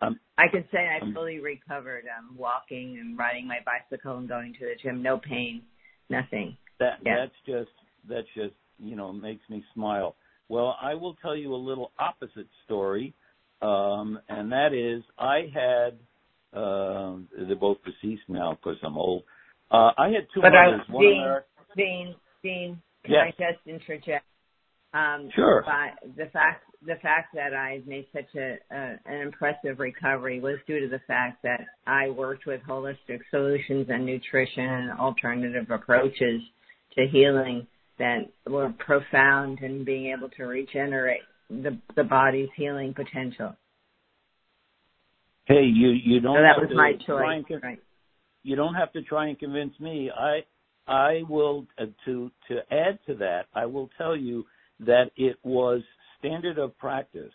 [0.00, 2.04] I'm, I can say I fully recovered.
[2.06, 5.02] I'm walking and riding my bicycle and going to the gym.
[5.02, 5.62] No pain,
[6.10, 6.56] nothing.
[6.78, 7.16] That yeah.
[7.20, 7.70] that's just
[8.08, 10.16] that's just you know makes me smile.
[10.48, 13.14] Well, I will tell you a little opposite story,
[13.62, 15.98] um, and that is I had
[16.52, 17.14] uh,
[17.46, 19.24] they're both deceased now because I'm old.
[19.70, 20.80] Uh, I had two but mothers.
[20.88, 21.42] Uh, one Deane,
[21.76, 23.34] Deane, Deane, can yes.
[23.38, 24.24] I just interject?
[24.94, 25.64] Um, sure.
[26.16, 30.80] The fact the fact that I made such a, a an impressive recovery was due
[30.80, 36.42] to the fact that I worked with holistic solutions and nutrition and alternative approaches
[36.94, 37.66] to healing
[37.98, 43.56] that were profound in being able to regenerate the the body's healing potential.
[45.46, 47.06] Hey, you you don't so that have was to my choice.
[47.06, 47.78] Try and, right.
[48.42, 50.10] You don't have to try and convince me.
[50.10, 50.40] I
[50.86, 53.46] I will uh, to to add to that.
[53.54, 54.44] I will tell you
[54.80, 55.82] that it was
[56.18, 57.32] standard of practice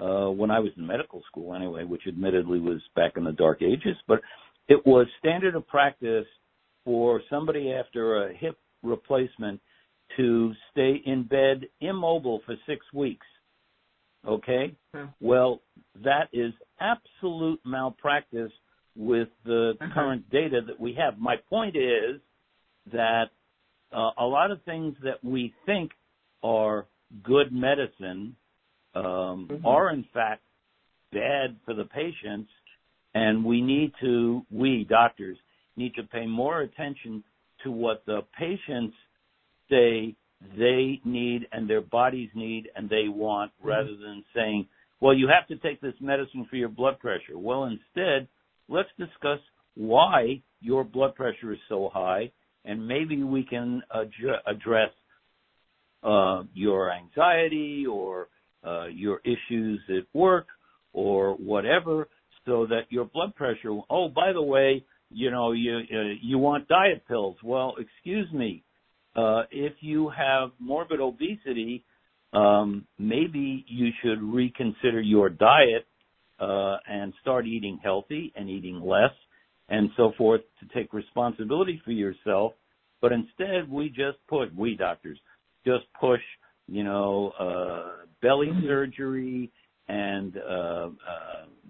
[0.00, 3.62] uh, when I was in medical school, anyway, which admittedly was back in the dark
[3.62, 4.20] ages, but
[4.68, 6.26] it was standard of practice
[6.84, 9.60] for somebody after a hip replacement
[10.16, 13.26] to stay in bed immobile for six weeks.
[14.26, 14.74] Okay?
[14.94, 15.06] Hmm.
[15.20, 15.60] Well,
[16.04, 18.52] that is absolute malpractice
[18.96, 19.90] with the uh-huh.
[19.94, 21.18] current data that we have.
[21.18, 22.20] My point is
[22.92, 23.24] that
[23.92, 25.92] uh, a lot of things that we think
[26.42, 26.86] are
[27.22, 28.36] good medicine
[28.94, 29.66] um, mm-hmm.
[29.66, 30.42] are in fact
[31.12, 32.50] bad for the patients,
[33.14, 35.36] and we need to, we doctors,
[35.76, 37.22] need to pay more attention
[37.62, 38.94] to what the patients
[39.70, 40.14] say
[40.58, 43.68] they need and their bodies need and they want mm-hmm.
[43.68, 44.66] rather than saying,
[45.00, 47.36] well, you have to take this medicine for your blood pressure.
[47.36, 48.28] Well, instead,
[48.68, 49.40] let's discuss
[49.74, 52.30] why your blood pressure is so high
[52.66, 54.10] and maybe we can ad-
[54.46, 54.90] address
[56.02, 58.28] uh, your anxiety or
[58.66, 60.48] uh, your issues at work
[60.92, 62.08] or whatever,
[62.44, 63.78] so that your blood pressure.
[63.90, 67.36] Oh, by the way, you know you uh, you want diet pills.
[67.42, 68.62] Well, excuse me.
[69.14, 71.84] Uh, if you have morbid obesity,
[72.36, 75.86] um, maybe you should reconsider your diet
[76.38, 79.12] uh, and start eating healthy and eating less
[79.70, 82.52] and so forth to take responsibility for yourself.
[83.00, 85.18] But instead, we just put, we doctors,
[85.66, 86.20] just push,
[86.68, 89.50] you know, uh, belly surgery
[89.88, 90.88] and uh, uh,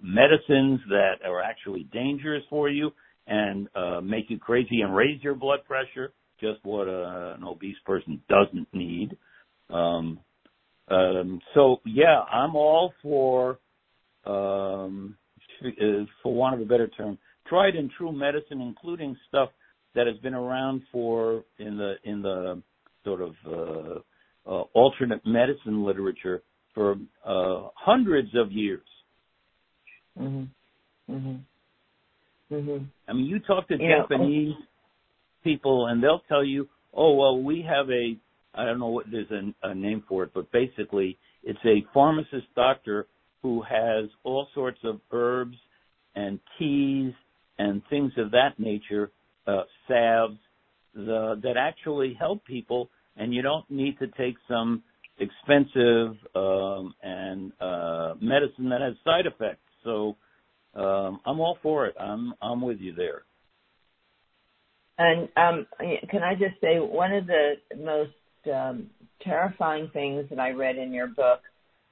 [0.02, 2.90] medicines that are actually dangerous for you
[3.28, 7.76] and uh, make you crazy and raise your blood pressure, just what a, an obese
[7.84, 9.16] person doesn't need.
[9.70, 10.20] Um,
[10.88, 13.58] um, so yeah, I'm all for,
[14.24, 15.16] um,
[15.64, 17.18] uh, for want of a better term,
[17.48, 19.50] tried and true medicine, including stuff
[19.94, 22.62] that has been around for in the in the
[23.04, 26.42] sort of uh, uh, alternate medicine literature
[26.74, 28.86] for uh, hundreds of years.
[30.18, 30.48] Mhm.
[31.10, 31.40] Mhm.
[32.50, 32.86] Mhm.
[33.08, 34.02] I mean, you talk to yeah.
[34.02, 34.54] Japanese
[35.42, 38.16] people, and they'll tell you, "Oh, well, we have a
[38.56, 39.30] I don't know what there's
[39.62, 43.06] a, name for it, but basically, it's a pharmacist doctor
[43.42, 45.56] who has all sorts of herbs
[46.14, 47.12] and teas
[47.58, 49.10] and things of that nature,
[49.46, 50.38] uh, salves
[50.94, 54.82] the, that actually help people, and you don't need to take some
[55.18, 59.60] expensive um, and uh, medicine that has side effects.
[59.84, 60.16] So
[60.74, 61.94] um, I'm all for it.
[61.98, 63.22] I'm I'm with you there.
[64.98, 65.66] And um,
[66.10, 68.12] can I just say one of the most
[68.48, 68.90] um,
[69.22, 71.40] terrifying things that I read in your book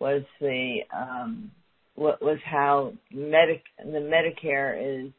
[0.01, 1.51] was the um,
[1.95, 5.13] what was how Medic the Medicare is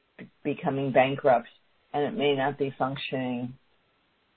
[0.43, 1.47] becoming bankrupt
[1.93, 3.53] and it may not be functioning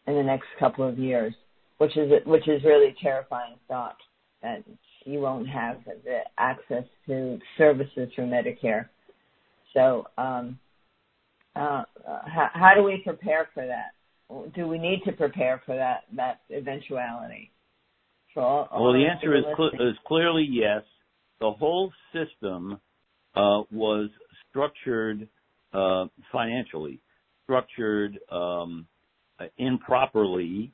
[0.06, 1.34] in the next couple of years,
[1.78, 3.96] which is which is really terrifying thought
[4.42, 4.62] that
[5.04, 8.86] you won't have the access to services through Medicare.
[9.74, 10.58] So, um,
[11.56, 13.92] uh, how, how do we prepare for that?
[14.54, 17.50] Do we need to prepare for that that eventuality?
[18.34, 20.82] For all, all well, the answer is, cl- is clearly yes.
[21.40, 22.78] The whole system
[23.34, 24.10] uh, was
[24.50, 25.28] structured
[25.72, 27.00] uh, financially
[27.44, 28.86] structured um,
[29.56, 30.70] improperly,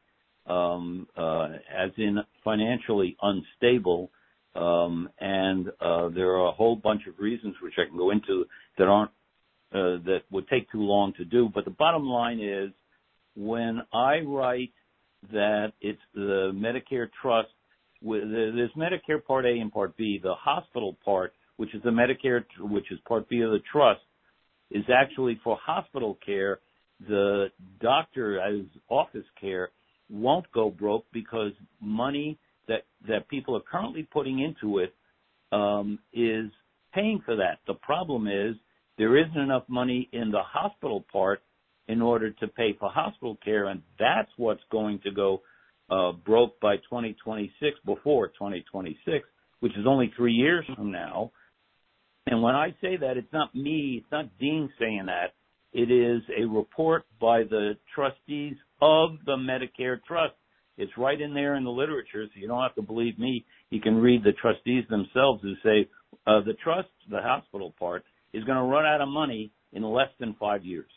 [0.46, 4.10] um, uh, as in financially unstable,
[4.56, 8.46] Um, and uh, there are a whole bunch of reasons which I can go into
[8.78, 9.10] that aren't
[9.72, 11.50] uh, that would take too long to do.
[11.52, 12.70] But the bottom line is,
[13.36, 14.72] when I write
[15.32, 17.48] that it's the Medicare trust,
[18.02, 20.20] there's Medicare Part A and Part B.
[20.22, 24.02] The hospital part, which is the Medicare, which is Part B of the trust,
[24.70, 26.60] is actually for hospital care.
[27.08, 27.46] The
[27.80, 29.70] doctor as office care
[30.10, 34.94] won't go broke because money that that people are currently putting into it
[35.52, 36.50] um, is
[36.94, 37.58] paying for that.
[37.66, 38.56] The problem is
[38.98, 41.42] there isn't enough money in the hospital part
[41.88, 45.42] in order to pay for hospital care, and that's what's going to go
[45.90, 49.26] uh, broke by 2026, before 2026,
[49.60, 51.30] which is only three years from now.
[52.26, 55.34] And when I say that, it's not me, it's not Deane saying that.
[55.72, 60.34] It is a report by the trustees of the Medicare Trust.
[60.78, 63.44] It's right in there in the literature, so you don't have to believe me.
[63.70, 65.88] You can read the trustees themselves who say
[66.26, 70.08] uh, the trust, the hospital part, is going to run out of money in less
[70.18, 70.90] than five years.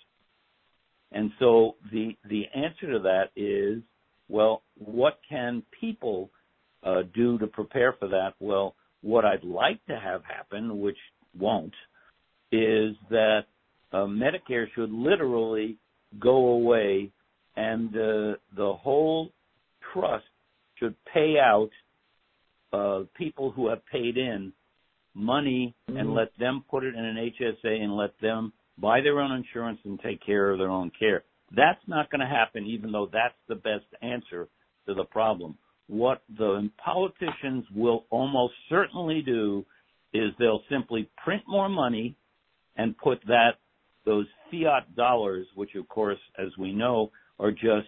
[1.11, 3.81] And so the the answer to that is,
[4.27, 6.29] well, what can people
[6.83, 8.33] uh, do to prepare for that?
[8.39, 10.97] Well, what I'd like to have happen, which
[11.37, 11.73] won't,
[12.51, 13.41] is that
[13.93, 15.77] uh, Medicare should literally
[16.19, 17.11] go away,
[17.55, 19.31] and uh, the whole
[19.93, 20.25] trust
[20.75, 21.69] should pay out
[22.73, 24.51] uh, people who have paid in
[25.13, 25.99] money mm-hmm.
[25.99, 29.79] and let them put it in an HSA and let them buy their own insurance
[29.83, 31.23] and take care of their own care.
[31.55, 34.47] That's not going to happen, even though that's the best answer
[34.87, 35.57] to the problem.
[35.87, 39.65] What the politicians will almost certainly do
[40.13, 42.15] is they'll simply print more money
[42.75, 43.53] and put that
[44.05, 47.87] those fiat dollars, which of course, as we know, are just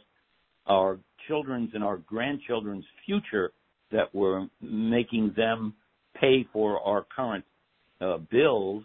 [0.67, 3.51] our children's and our grandchildren's future
[3.91, 5.73] that we're making them
[6.19, 7.45] pay for our current
[8.01, 8.83] uh, bills.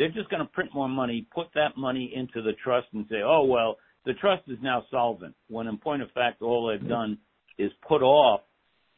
[0.00, 3.20] They're just going to print more money, put that money into the trust, and say,
[3.22, 7.18] "Oh well, the trust is now solvent." When in point of fact, all they've done
[7.58, 8.40] is put off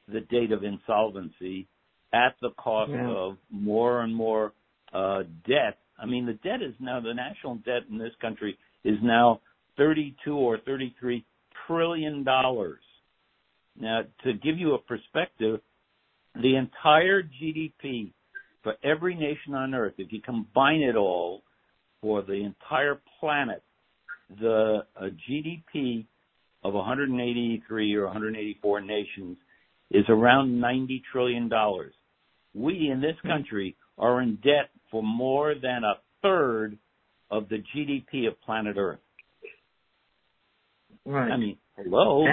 [0.07, 1.67] the date of insolvency
[2.15, 3.11] at the cost yeah.
[3.11, 4.53] of more and more
[4.93, 5.79] uh, debt.
[5.99, 9.41] I mean, the debt is now the national debt in this country is now
[9.79, 11.25] 32 or 33
[11.67, 12.79] trillion dollars.
[13.77, 15.59] Now, to give you a perspective,
[16.37, 18.13] the entire GDP
[18.63, 21.43] for every nation on earth, if you combine it all
[22.01, 23.63] for the entire planet,
[24.41, 26.07] the uh, GDP
[26.65, 29.37] of 183 or 184 nations
[29.91, 31.93] is around 90 trillion dollars.
[32.55, 36.79] We in this country are in debt for more than a third
[37.31, 39.01] of the GDP of planet Earth.
[41.05, 41.31] Right.
[41.31, 42.25] I mean, hello.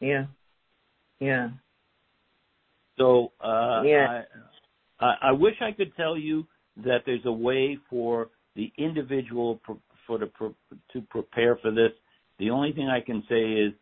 [0.00, 0.26] yeah.
[1.18, 1.48] Yeah.
[2.98, 4.06] So uh, yeah.
[4.08, 4.22] I,
[5.02, 6.46] I wish I could tell you
[6.84, 9.60] that there's a way for the individual
[10.06, 10.30] for the
[10.92, 11.92] to prepare for this.
[12.38, 13.72] The only thing I can say is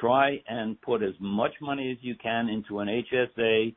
[0.00, 3.74] try and put as much money as you can into an HSA,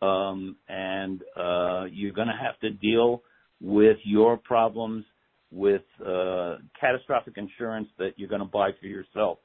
[0.00, 3.22] um, and uh, you're going to have to deal
[3.60, 5.04] with your problems
[5.50, 9.38] with uh, catastrophic insurance that you're going to buy for yourself.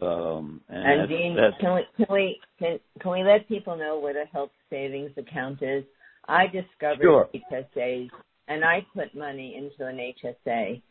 [0.00, 4.12] Um, and, and Deane, can we can we can, can we let people know where
[4.12, 5.84] the health savings account is?
[6.28, 7.28] I discovered sure.
[7.52, 8.10] HSAs,
[8.48, 10.82] and I put money into an HSA,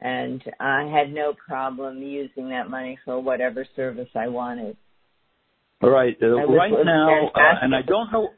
[0.00, 4.76] and I had no problem using that money for whatever service I wanted.
[5.82, 8.28] All right, uh, right now, uh, and I don't know,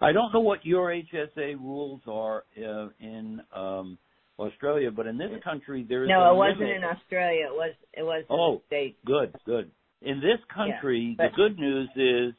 [0.00, 3.96] I don't know what your HSA rules are uh, in um,
[4.38, 6.32] Australia, but in this country there is no.
[6.32, 7.46] it wasn't in Australia.
[7.46, 8.96] It was it was oh, States.
[9.06, 9.70] good, good.
[10.02, 12.34] In this country, yeah, the good news is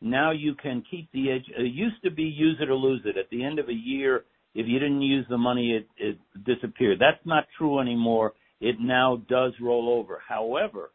[0.00, 1.44] now you can keep the edge.
[1.58, 3.16] Uh, it used to be use it or lose it.
[3.18, 4.24] At the end of a year,
[4.54, 6.98] if you didn't use the money, it, it disappeared.
[6.98, 8.32] That's not true anymore.
[8.60, 10.20] It now does roll over.
[10.26, 10.90] However,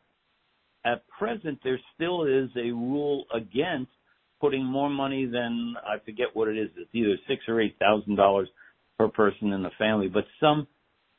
[0.86, 3.92] at present, there still is a rule against
[4.40, 6.70] putting more money than I forget what it is.
[6.78, 8.50] It's either six or eight thousand dollars
[8.98, 10.68] per person in the family, but some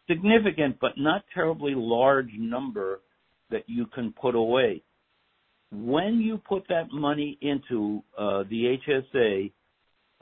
[0.08, 3.00] significant but not terribly large number
[3.50, 4.82] that you can put away.
[5.76, 9.52] When you put that money into uh, the HSA,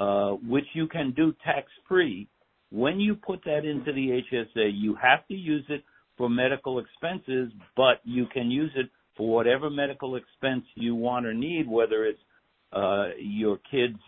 [0.00, 2.28] uh, which you can do tax free,
[2.70, 5.84] when you put that into the HSA, you have to use it
[6.18, 11.34] for medical expenses, but you can use it for whatever medical expense you want or
[11.34, 12.18] need, whether it's
[12.72, 14.00] uh, your kid's,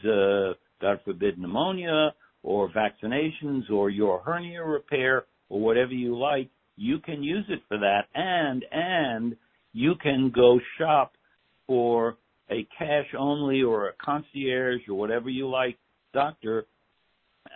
[0.81, 7.23] God forbid, pneumonia or vaccinations or your hernia repair or whatever you like, you can
[7.23, 8.07] use it for that.
[8.15, 9.37] And and
[9.73, 11.13] you can go shop
[11.67, 12.17] for
[12.51, 15.79] a cash only or a concierge or whatever you like
[16.13, 16.67] doctor,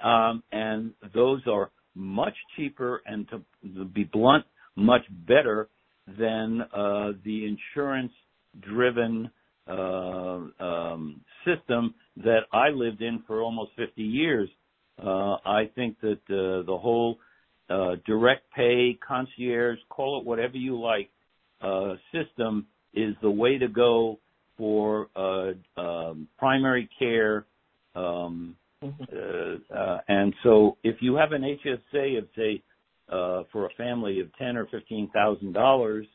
[0.02, 4.44] um, and those are much cheaper and to, be blunt,
[4.76, 5.68] much better
[6.18, 8.12] than uh, the insurance
[8.60, 9.30] driven
[9.68, 14.48] uh, um, system that I lived in for almost 50 years.
[15.02, 17.18] Uh, I think that uh, the whole
[17.68, 21.10] uh, direct pay, concierge, call it whatever you like,
[21.60, 24.18] uh, system is the way to go
[24.56, 27.46] for uh, um, primary care.
[27.94, 29.02] Um, mm-hmm.
[29.02, 32.62] uh, uh, and so, if you have an HSA of say
[33.10, 36.06] uh, for a family of ten or fifteen thousand dollars,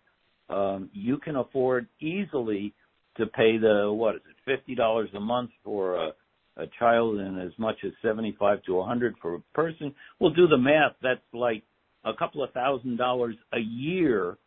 [0.49, 2.73] um, you can afford easily
[3.17, 6.09] to pay the what is it fifty dollars a month for a,
[6.57, 9.93] a child and as much as seventy five to a hundred for a person.
[10.19, 10.93] We'll do the math.
[11.01, 11.63] That's like
[12.03, 14.37] a couple of thousand dollars a year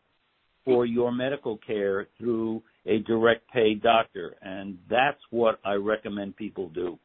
[0.69, 6.69] for your medical care through a direct pay doctor, and that's what I recommend people
[6.69, 6.99] do.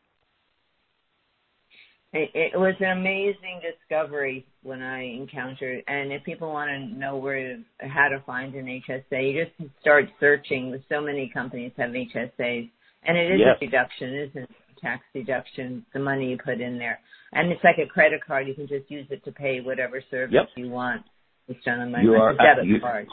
[2.16, 7.57] It, was an amazing discovery when I encountered, and if people want to know where
[7.80, 10.80] how to find an HSA, you just start searching.
[10.89, 12.70] So many companies have HSAs,
[13.03, 13.57] and it is yes.
[13.59, 14.49] a deduction, isn't it?
[14.80, 16.99] Tax deduction, the money you put in there,
[17.32, 18.47] and it's like a credit card.
[18.47, 20.49] You can just use it to pay whatever service yep.
[20.55, 21.01] you want.
[21.47, 23.07] It's done on my you are, debit you, card.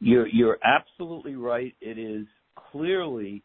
[0.00, 1.74] You're you're absolutely right.
[1.80, 2.26] It is
[2.70, 3.42] clearly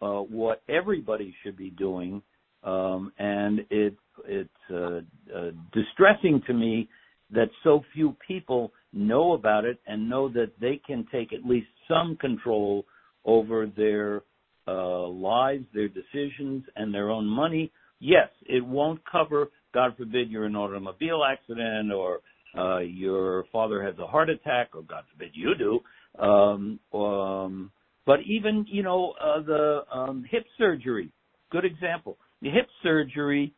[0.00, 2.22] uh, what everybody should be doing,
[2.62, 5.00] um, and it it's uh,
[5.36, 6.88] uh, distressing to me
[7.32, 11.68] that so few people know about it and know that they can take at least
[11.88, 12.84] some control
[13.24, 14.22] over their
[14.66, 17.70] uh, lives, their decisions, and their own money.
[18.00, 22.20] Yes, it won't cover, God forbid, you're an automobile accident or
[22.58, 25.80] uh, your father has a heart attack, or God forbid you do.
[26.22, 27.70] Um, um,
[28.06, 31.10] but even, you know, uh, the um, hip surgery,
[31.50, 32.16] good example.
[32.42, 33.54] The hip surgery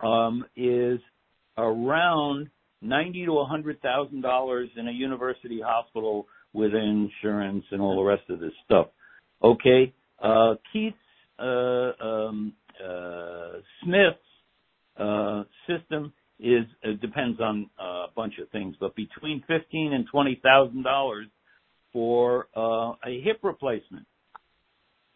[0.00, 1.00] um, is
[1.56, 2.50] around
[2.82, 8.02] ninety to a hundred thousand dollars in a university hospital with insurance and all the
[8.02, 8.88] rest of this stuff.
[9.42, 9.92] Okay,
[10.22, 10.94] uh, Keith
[11.38, 12.52] uh, um,
[12.84, 13.52] uh,
[13.82, 14.18] Smith's
[14.98, 16.12] uh, system
[16.44, 21.26] it depends on uh, a bunch of things, but between fifteen and twenty thousand dollars
[21.92, 24.06] for uh, a hip replacement.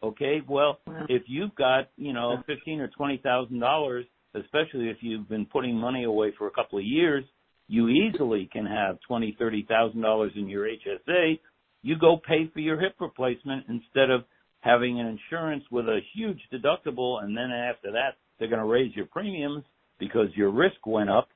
[0.03, 5.29] Okay, well, if you've got you know fifteen or twenty thousand dollars especially if you've
[5.29, 7.25] been putting money away for a couple of years,
[7.67, 11.39] you easily can have twenty, thirty thousand dollars in your HSA.
[11.83, 14.25] You go pay for your hip replacement instead of
[14.61, 18.95] having an insurance with a huge deductible, and then after that they're going to raise
[18.95, 19.65] your premiums
[19.99, 21.29] because your risk went up.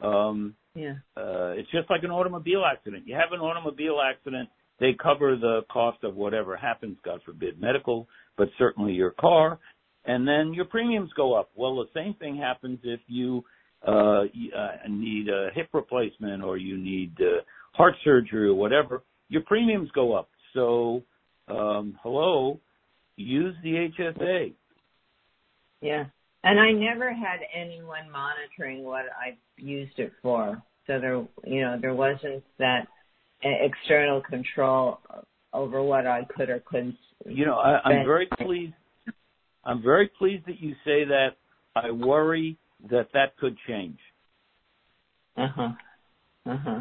[0.00, 0.94] Um, yeah.
[1.16, 3.04] Uh, it's just like an automobile accident.
[3.06, 4.48] You have an automobile accident,
[4.78, 8.08] they cover the cost of whatever happens, God forbid, medical,
[8.38, 9.58] but certainly your car
[10.04, 11.50] and then your premiums go up.
[11.54, 13.44] Well, the same thing happens if you
[13.86, 14.24] uh, uh
[14.88, 17.42] need a hip replacement or you need uh,
[17.72, 19.02] heart surgery or whatever.
[19.28, 20.28] Your premiums go up.
[20.54, 21.02] So,
[21.48, 22.60] um, hello,
[23.16, 24.54] use the HSA.
[25.80, 26.06] Yeah,
[26.44, 30.62] and I never had anyone monitoring what I used it for.
[30.86, 32.86] So there, you know, there wasn't that
[33.42, 35.00] external control
[35.52, 36.96] over what I could or couldn't.
[37.26, 38.74] You know, I, I'm very pleased
[39.64, 41.30] I'm very pleased that you say that.
[41.76, 42.58] I worry
[42.90, 43.98] that that could change.
[45.36, 45.68] Uh huh.
[46.46, 46.80] Uh huh.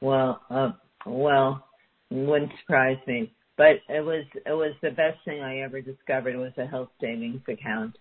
[0.00, 0.72] Well, uh,
[1.06, 1.66] well,
[2.10, 3.32] wouldn't surprise me.
[3.56, 7.40] But it was it was the best thing I ever discovered was a health savings
[7.48, 7.96] account,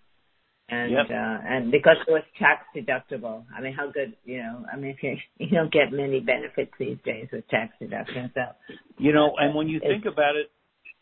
[0.70, 1.06] and yep.
[1.10, 3.46] uh, and because it was tax deductible.
[3.56, 4.66] I mean, how good you know?
[4.72, 8.42] I mean, if you you don't get many benefits these days with tax deductions, so
[8.98, 9.34] you know.
[9.38, 10.52] And when you think about it,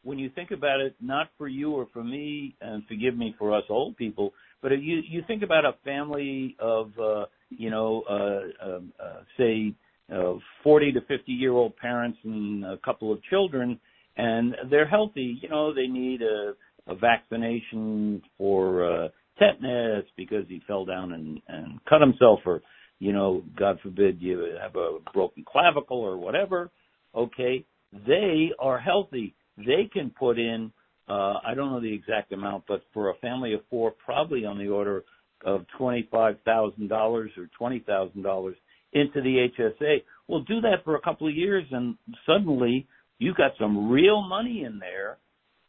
[0.03, 3.55] when you think about it, not for you or for me, and forgive me for
[3.55, 8.03] us old people, but if you you think about a family of uh, you know
[8.07, 9.73] uh, um, uh, say
[10.13, 13.79] uh, 40 to 50 year old parents and a couple of children,
[14.15, 15.39] and they're healthy.
[15.41, 16.53] You know they need a,
[16.85, 19.07] a vaccination for uh,
[19.37, 22.61] tetanus because he fell down and, and cut himself, or
[22.99, 26.71] you know, God forbid you have a broken clavicle or whatever.
[27.13, 27.65] Okay,
[28.05, 30.71] they are healthy they can put in
[31.07, 34.57] uh, I don't know the exact amount, but for a family of four, probably on
[34.57, 35.03] the order
[35.45, 38.55] of twenty-five thousand dollars or twenty thousand dollars
[38.93, 39.97] into the HSA.
[40.27, 42.87] Well, do that for a couple of years, and suddenly
[43.19, 45.17] you've got some real money in there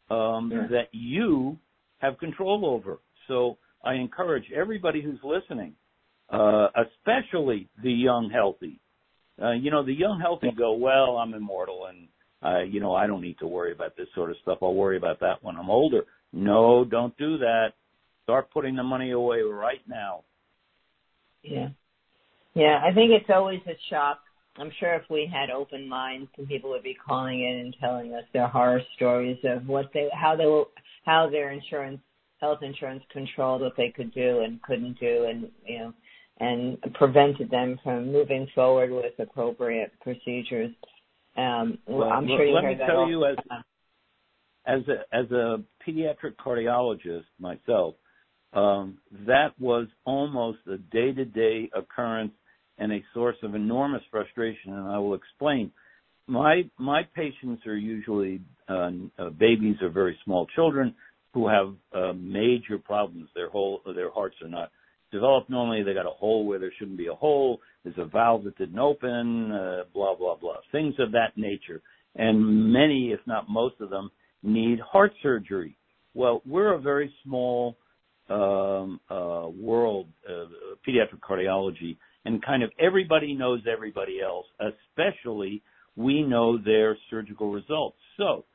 [0.09, 0.67] um, yeah.
[0.71, 1.57] that you
[1.99, 2.97] have control over.
[3.27, 5.73] So I encourage everybody who's listening,
[6.29, 8.79] uh, especially the young healthy.
[9.41, 12.07] Uh, you know, the young healthy go, well, I'm immortal and
[12.43, 14.59] uh, you know, I don't need to worry about this sort of stuff.
[14.61, 16.03] I'll worry about that when I'm older.
[16.31, 17.73] No, don't do that.
[18.23, 20.23] Start putting the money away right now.
[21.41, 21.69] Yeah.
[22.53, 24.19] Yeah, I think it's always a shock.
[24.57, 28.13] I'm sure if we had open minds, some people would be calling in and telling
[28.13, 30.63] us their horror stories of what they, how they,
[31.05, 31.99] how their insurance,
[32.39, 35.93] health insurance controlled what they could do and couldn't do, and you know,
[36.39, 40.71] and prevented them from moving forward with appropriate procedures.
[41.35, 43.37] Um, well, I'm sure you let heard me tell you, as
[44.65, 47.95] as a as a pediatric cardiologist myself,
[48.53, 52.33] um, that was almost a day to day occurrence
[52.77, 55.71] and a source of enormous frustration, and I will explain.
[56.27, 60.93] My my patients are usually uh, uh, babies or very small children
[61.37, 63.29] who have uh, major problems.
[63.35, 64.71] Their whole their hearts are not
[65.11, 65.83] developed normally.
[65.83, 67.59] They got a hole where there shouldn't be a hole.
[67.83, 69.51] There's a valve that didn't open.
[69.51, 70.55] Uh, blah blah blah.
[70.71, 71.81] Things of that nature.
[72.15, 74.09] And many, if not most of them,
[74.41, 75.77] need heart surgery.
[76.15, 77.77] Well, we're a very small
[78.29, 80.45] um, uh, world, uh,
[80.87, 85.61] pediatric cardiology, and kind of everybody knows everybody else, especially
[85.95, 87.97] we know their surgical results.
[88.17, 88.45] So,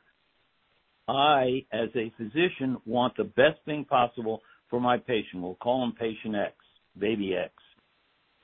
[1.09, 5.42] I, as a physician, want the best thing possible for my patient.
[5.42, 6.55] We'll call him patient X,
[6.98, 7.53] baby X.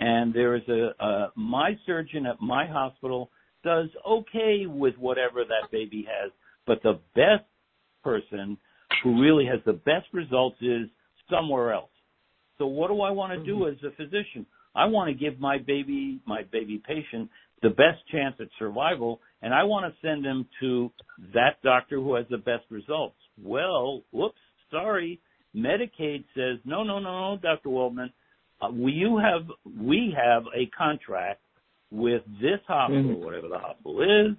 [0.00, 3.30] And there is a, uh, my surgeon at my hospital
[3.64, 6.30] does okay with whatever that baby has,
[6.66, 7.44] but the best
[8.04, 8.56] person
[9.02, 10.88] who really has the best results is
[11.30, 11.90] somewhere else.
[12.58, 13.86] So what do I want to do mm-hmm.
[13.86, 14.46] as a physician?
[14.74, 17.30] I want to give my baby, my baby patient,
[17.62, 20.90] the best chance at survival, and I want to send him to
[21.34, 23.16] that doctor who has the best results.
[23.42, 24.38] Well, whoops,
[24.70, 25.20] sorry,
[25.54, 27.70] Medicaid says no, no, no, no, Dr.
[27.70, 28.12] Waldman,
[28.60, 29.46] uh, we you have
[29.80, 31.40] we have a contract
[31.90, 33.24] with this hospital, mm-hmm.
[33.24, 34.36] whatever the hospital is,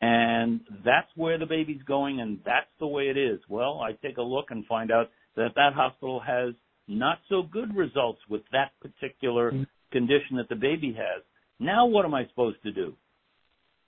[0.00, 3.40] and that's where the baby's going, and that's the way it is.
[3.48, 6.54] Well, I take a look and find out that that hospital has
[6.86, 9.62] not so good results with that particular mm-hmm.
[9.92, 11.22] condition that the baby has.
[11.60, 12.94] Now what am I supposed to do?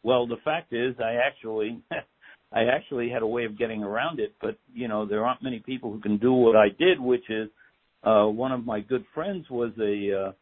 [0.03, 1.83] Well, the fact is I actually
[2.53, 5.61] I actually had a way of getting around it, but you know, there aren't many
[5.61, 7.49] people who can do what I did, which is
[8.03, 10.33] uh one of my good friends was a uh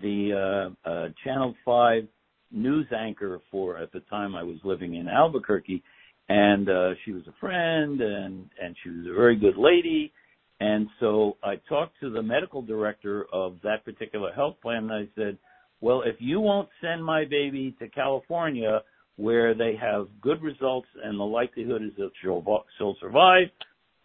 [0.00, 2.04] the uh, uh Channel 5
[2.52, 5.82] news anchor for at the time I was living in Albuquerque
[6.28, 10.12] and uh she was a friend and and she was a very good lady
[10.60, 15.08] and so I talked to the medical director of that particular health plan and I
[15.16, 15.38] said,
[15.80, 18.82] "Well, if you won't send my baby to California
[19.16, 23.48] where they have good results and the likelihood is that she'll she'll survive,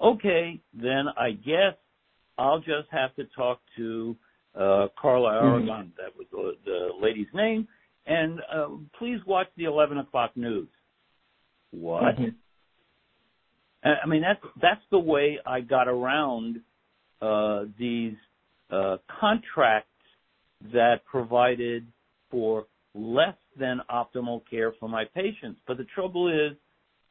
[0.02, 1.76] okay, then I guess
[2.38, 4.16] I'll just have to talk to
[4.56, 5.48] uh Carla mm-hmm.
[5.48, 6.02] Aragon, mm-hmm.
[6.02, 7.68] that was the, the lady's name,
[8.06, 8.70] and uh,
[9.00, 10.70] please watch the 11 o'clock news.
[11.72, 12.16] What?
[12.16, 12.30] Mm-hmm.
[13.86, 16.62] I mean, that's that's the way I got around
[17.22, 18.16] uh, these
[18.72, 19.90] uh, contracts
[20.74, 21.86] that provided
[22.32, 25.60] for less than optimal care for my patients.
[25.68, 26.58] But the trouble is,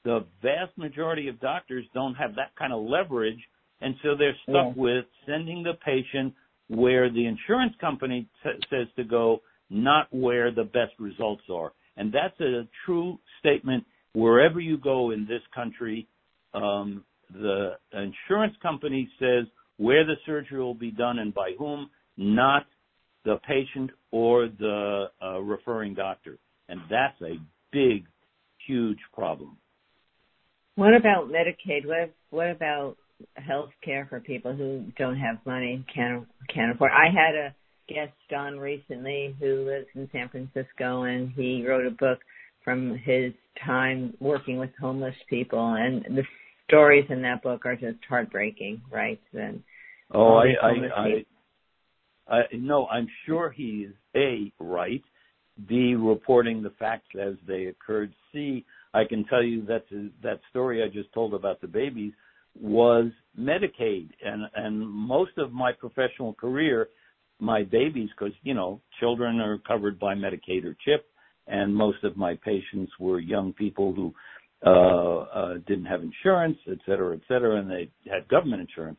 [0.05, 3.41] the vast majority of doctors don't have that kind of leverage,
[3.81, 4.83] and so they're stuck yeah.
[4.83, 6.35] with sending the patient
[6.69, 9.41] where the insurance company t- says to go,
[9.71, 11.73] not where the best results are.
[11.97, 16.07] And that's a true statement wherever you go in this country
[16.55, 19.47] um, the insurance company says
[19.77, 22.67] where the surgery will be done and by whom, not
[23.25, 26.39] the patient or the uh, referring doctor.
[26.68, 27.37] And that's a
[27.72, 28.05] big,
[28.66, 29.57] huge problem.
[30.77, 31.87] What about Medicaid?
[31.87, 32.97] What what about
[33.37, 36.91] health care for people who don't have money, can't can't afford?
[36.93, 37.55] I had a
[37.89, 42.18] guest on recently who lives in San Francisco, and he wrote a book
[42.64, 43.33] from his
[43.64, 46.25] time working with homeless people, and the
[46.68, 49.20] stories in that book are just heartbreaking, right?
[49.33, 49.62] And
[50.12, 50.43] oh,
[52.29, 55.03] I, no, I'm sure he's a right.
[55.68, 58.12] B reporting the facts as they occurred.
[58.33, 59.85] C, I can tell you that
[60.22, 62.12] that story I just told about the babies
[62.61, 66.89] was Medicaid, and and most of my professional career,
[67.41, 71.05] my babies, because you know children are covered by Medicaid or CHIP,
[71.47, 74.14] and most of my patients were young people who
[74.66, 78.99] uh, uh, didn't have insurance, et cetera, et cetera, and they had government insurance.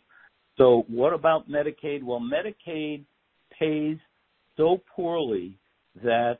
[0.57, 2.03] So what about Medicaid?
[2.03, 3.03] Well, Medicaid
[3.59, 3.97] pays
[4.57, 5.57] so poorly
[6.03, 6.39] that,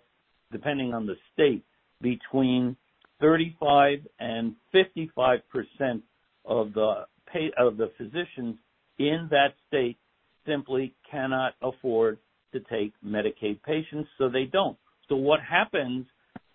[0.51, 1.63] depending on the state,
[2.01, 2.75] between
[3.21, 6.03] 35 and 55 percent
[6.45, 8.55] of the pay of the physicians
[8.99, 9.97] in that state
[10.45, 12.17] simply cannot afford
[12.53, 14.77] to take Medicaid patients, so they don't.
[15.09, 16.05] So what happens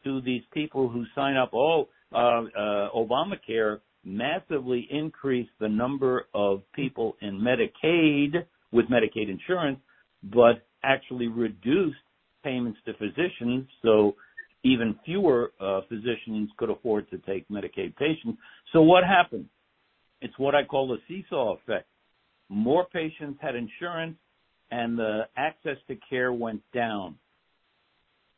[0.05, 1.51] to these people who sign up?
[1.53, 9.79] Oh, uh, uh, Obamacare massively increased the number of people in Medicaid with Medicaid insurance,
[10.23, 11.99] but actually reduced
[12.43, 13.67] payments to physicians.
[13.83, 14.15] So
[14.65, 18.39] even fewer uh, physicians could afford to take Medicaid patients.
[18.73, 19.47] So what happened?
[20.21, 21.87] It's what I call the seesaw effect.
[22.49, 24.17] More patients had insurance
[24.71, 27.17] and the access to care went down.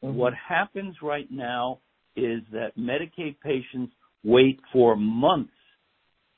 [0.03, 0.17] Mm-hmm.
[0.17, 1.79] What happens right now
[2.17, 3.93] is that Medicaid patients
[4.25, 5.53] wait for months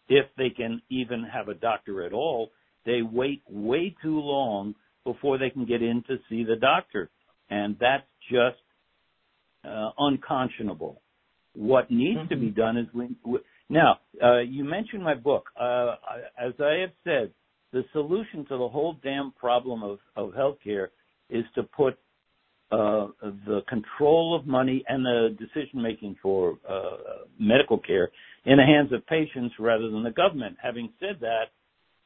[0.09, 2.51] if they can even have a doctor at all.
[2.87, 4.75] They wait way too long
[5.05, 7.11] before they can get in to see the doctor.
[7.51, 8.59] And that's just
[9.65, 11.01] uh, unconscionable.
[11.55, 12.29] What needs mm-hmm.
[12.29, 12.61] to be mm-hmm.
[12.61, 13.39] done is we, we
[13.69, 15.47] now uh, you mentioned my book.
[15.59, 15.95] Uh,
[16.39, 17.33] as I have said,
[17.73, 20.89] the solution to the whole damn problem of of healthcare
[21.31, 21.99] is to put
[22.71, 28.11] uh, the control of money and the decision making for uh, medical care
[28.47, 30.57] in the hands of patients rather than the government.
[30.63, 31.45] Having said that,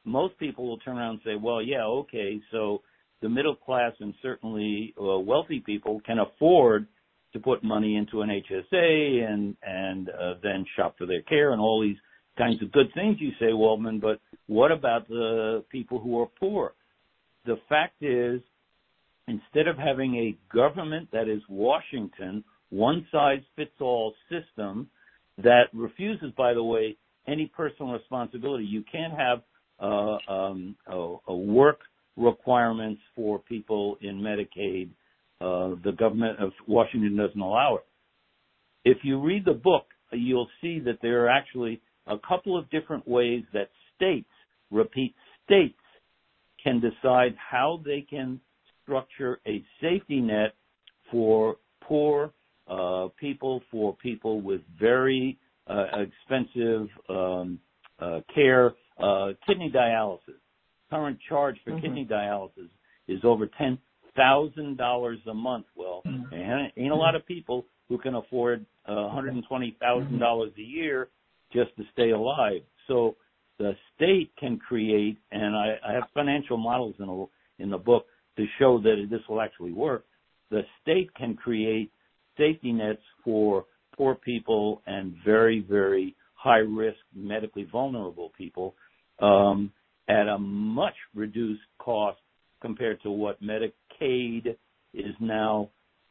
[0.05, 2.81] most people will turn around and say, "Well, yeah, okay, so
[3.21, 6.87] the middle class and certainly uh, wealthy people can afford."
[7.31, 11.61] to put money into an HSA and and uh, then shop for their care and
[11.61, 11.95] all these
[12.39, 16.73] kinds of good things you say, Waldman, but what about the people who are poor?
[17.45, 18.41] The fact is,
[19.27, 24.89] instead of having a government that is Washington, one size fits all system
[25.37, 26.97] that refuses, by the way,
[27.27, 28.63] any personal responsibility.
[28.63, 29.41] You can't have
[29.79, 31.79] uh, um, a, a work
[32.19, 34.89] requirements for people in Medicaid
[35.41, 37.85] uh, the government of Washington doesn't allow it.
[38.83, 43.07] If you read the book, you'll see that there are actually a couple of different
[43.07, 44.29] ways that states,
[44.69, 45.15] repeat,
[45.45, 45.79] states
[46.61, 48.39] can decide how they can
[48.83, 50.55] structure a safety net
[51.09, 52.31] for poor
[52.67, 57.59] uh, people, for people with very uh, expensive um,
[57.99, 60.41] uh, care, uh, kidney dialysis.
[60.89, 61.81] Current charge for mm-hmm.
[61.81, 62.69] kidney dialysis
[63.07, 63.77] is over ten
[64.15, 65.65] thousand dollars a month.
[65.75, 66.33] Well, mm-hmm.
[66.33, 70.19] and ain't a lot of people who can afford uh, one hundred and twenty thousand
[70.19, 71.09] dollars a year
[71.53, 72.61] just to stay alive.
[72.87, 73.15] So
[73.59, 78.05] the state can create, and I, I have financial models in a, in the book
[78.37, 80.05] to show that this will actually work.
[80.49, 81.91] The state can create
[82.37, 83.65] safety nets for
[83.95, 88.73] poor people and very, very high risk medically vulnerable people
[89.21, 89.71] um,
[90.09, 92.19] at a much reduced cost
[92.61, 94.55] compared to what Medicaid
[94.93, 95.69] is now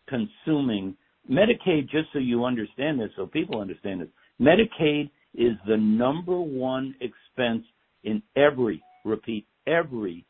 [0.08, 0.96] consuming.
[1.30, 4.08] Medicaid, just so you understand this, so people understand this,
[4.40, 7.64] Medicaid is the number one expense
[8.04, 10.24] in every, repeat, every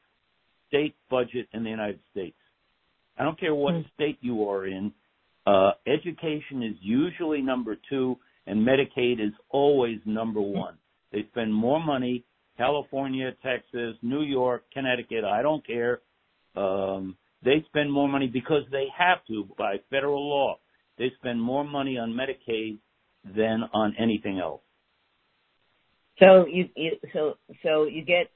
[0.66, 2.36] state budget in the United States.
[3.18, 3.88] I don't care what mm-hmm.
[3.94, 4.92] state you are in,
[5.46, 8.16] uh, education is usually number two,
[8.46, 10.74] and Medicaid is always number one.
[11.12, 12.24] They spend more money,
[12.59, 16.00] California, Texas, New York, Connecticut, I don't care,
[16.56, 20.59] um, they spend more money because they have to by federal law.
[20.98, 22.78] They spend more money on Medicaid
[23.24, 24.61] than on anything else.
[26.18, 28.30] So you, you so so you get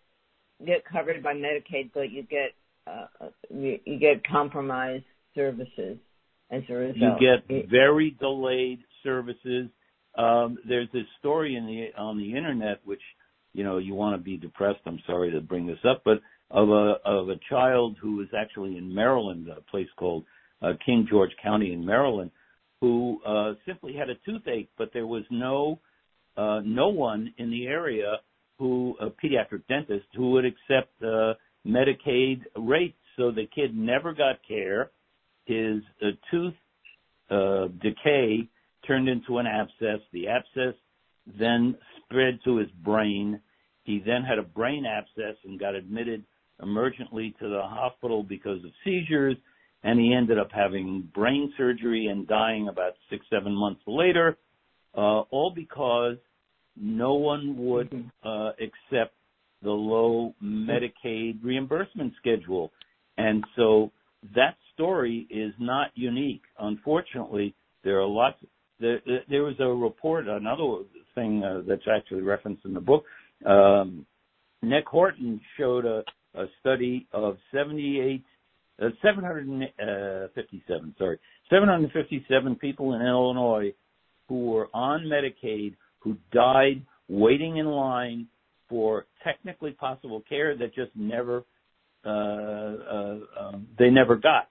[0.64, 2.52] get covered by Medicaid, but you get
[2.86, 5.04] uh, you, you get compromised
[5.34, 5.98] services
[6.50, 7.20] as a result.
[7.20, 9.68] You get very delayed services.
[10.16, 13.00] Um, there's this story in the on the internet which
[13.52, 14.80] you know you want to be depressed.
[14.86, 18.76] I'm sorry to bring this up, but of a of a child who was actually
[18.76, 20.24] in Maryland, a place called
[20.60, 22.30] uh, King George County in Maryland,
[22.80, 25.78] who uh, simply had a toothache, but there was no
[26.36, 28.16] uh, no one in the area
[28.58, 31.34] who a pediatric dentist who would accept uh,
[31.66, 32.96] Medicaid rates.
[33.16, 34.90] So the kid never got care.
[35.44, 36.54] His uh, tooth
[37.30, 38.48] uh, decay
[38.86, 40.00] turned into an abscess.
[40.12, 40.74] The abscess
[41.38, 41.76] then
[42.12, 43.40] spread to his brain.
[43.84, 46.24] He then had a brain abscess and got admitted
[46.60, 49.36] emergently to the hospital because of seizures,
[49.82, 54.36] and he ended up having brain surgery and dying about six, seven months later,
[54.96, 56.16] uh, all because
[56.76, 58.28] no one would mm-hmm.
[58.28, 59.14] uh, accept
[59.62, 62.72] the low Medicaid reimbursement schedule.
[63.16, 63.90] And so
[64.34, 66.42] that story is not unique.
[66.58, 67.54] Unfortunately,
[67.84, 68.36] there are lots.
[68.82, 73.04] There, there was a report, another thing uh, that's actually referenced in the book.
[73.46, 74.04] Um,
[74.60, 76.02] Nic Horton showed a,
[76.34, 78.22] a study of 78,
[78.80, 81.18] uh, 757, uh, sorry,
[81.48, 83.72] 757 people in Illinois
[84.28, 88.26] who were on Medicaid who died waiting in line
[88.68, 91.44] for technically possible care that just never,
[92.04, 94.48] uh, uh, um, they never got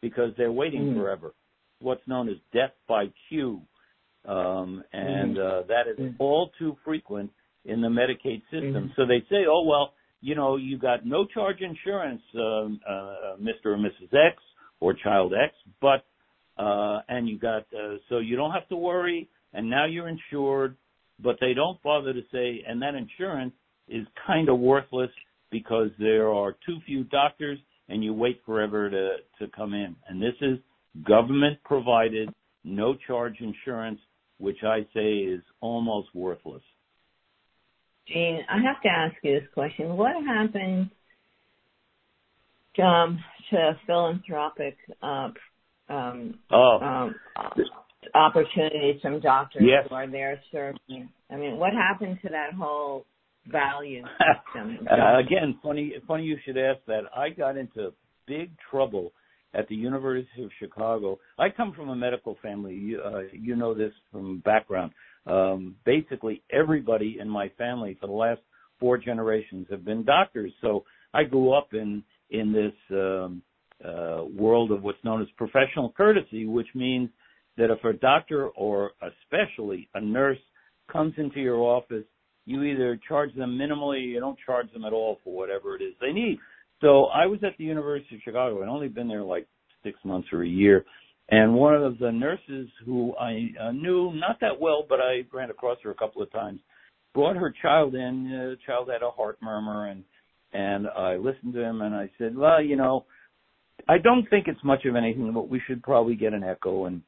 [0.00, 0.96] because they're waiting mm.
[0.96, 1.32] forever.
[1.80, 3.62] What's known as death by queue.
[4.24, 5.58] Um, and Mm-hmm.
[5.58, 6.14] uh, that is Mhm.
[6.18, 7.30] all too frequent
[7.64, 8.88] in the Medicaid system.
[8.88, 8.94] Mhm.
[8.96, 13.66] So they say, oh, well, you know, you got no charge insurance, um, uh, Mr.
[13.66, 14.12] or Mrs.
[14.14, 14.42] X
[14.80, 16.04] or Child X, but,
[16.56, 20.76] uh, and you got, uh, so you don't have to worry, and now you're insured,
[21.18, 23.54] but they don't bother to say, and that insurance
[23.88, 25.10] is kind of worthless
[25.50, 27.58] because there are too few doctors
[27.88, 29.94] and you wait forever to, to come in.
[30.08, 30.58] And this is
[31.04, 32.32] government provided,
[32.64, 34.00] no charge insurance,
[34.42, 36.62] which I say is almost worthless.
[38.08, 39.96] Gene, I have to ask you this question.
[39.96, 40.90] What happened
[42.82, 43.20] um,
[43.50, 45.28] to philanthropic uh,
[45.88, 47.14] um, Oh, um,
[48.14, 49.86] opportunities from doctors Yes.
[49.88, 51.08] who are there serving?
[51.30, 53.06] I mean, what happened to that whole
[53.46, 54.78] value system?
[54.90, 57.02] Uh, again, funny, funny you should ask that.
[57.16, 57.92] I got into
[58.26, 59.12] big trouble
[59.54, 61.18] at the University of Chicago.
[61.38, 62.74] I come from a medical family.
[62.74, 64.92] You, uh, you know this from background.
[65.26, 68.40] Um, basically, everybody in my family for the last
[68.80, 70.52] four generations have been doctors.
[70.60, 70.84] So
[71.14, 73.42] I grew up in in this um,
[73.84, 77.10] uh, world of what's known as professional courtesy, which means
[77.58, 80.38] that if a doctor or especially a nurse
[80.90, 82.04] comes into your office
[82.44, 85.82] you either charge them minimally or you don't charge them at all for whatever it
[85.82, 86.38] is they need.
[86.82, 88.62] So I was at the University of Chicago.
[88.62, 89.46] I'd only been there like
[89.82, 90.84] six months or a year.
[91.30, 95.50] And one of the nurses who I uh, knew not that well, but I ran
[95.50, 96.60] across her a couple of times,
[97.14, 98.26] brought her child in.
[98.26, 100.04] Uh, the child had a heart murmur, and
[100.52, 103.06] and I listened to him, and I said, well, you know,
[103.88, 107.00] I don't think it's much of anything, but we should probably get an echo and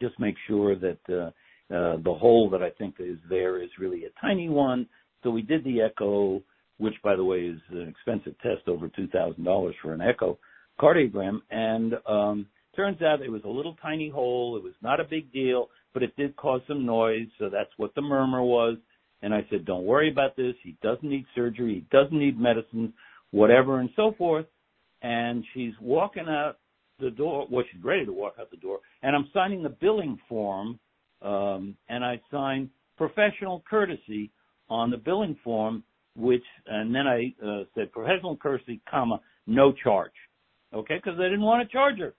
[0.00, 1.30] just make sure that uh,
[1.74, 4.86] uh, the hole that I think is there is really a tiny one.
[5.24, 6.42] So we did the echo,
[6.80, 10.38] which by the way is an expensive test, over two thousand dollars for an echo
[10.80, 14.56] cardiogram, and um, turns out it was a little tiny hole.
[14.56, 17.28] It was not a big deal, but it did cause some noise.
[17.38, 18.76] So that's what the murmur was.
[19.22, 20.54] And I said, don't worry about this.
[20.62, 21.74] He doesn't need surgery.
[21.74, 22.94] He doesn't need medicine,
[23.32, 24.46] whatever, and so forth.
[25.02, 26.56] And she's walking out
[26.98, 27.46] the door.
[27.50, 28.78] Well, she's ready to walk out the door.
[29.02, 30.78] And I'm signing the billing form.
[31.20, 34.30] Um, and I sign professional courtesy
[34.70, 35.82] on the billing form,
[36.20, 40.12] which, and then I uh, said professional courtesy, comma, no charge.
[40.74, 41.00] Okay.
[41.00, 42.14] Cause I didn't want to charge her.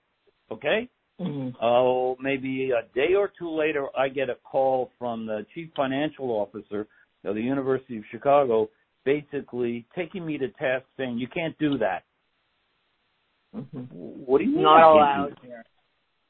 [0.51, 0.89] Okay.
[1.19, 1.53] Mhm.
[1.61, 6.31] Oh, maybe a day or two later, I get a call from the chief financial
[6.31, 6.87] officer
[7.23, 8.69] of the University of Chicago,
[9.05, 12.03] basically taking me to task, saying, "You can't do that."
[13.55, 13.87] Mhm.
[13.91, 14.63] What do you mean?
[14.63, 15.63] Not can't do allowed here.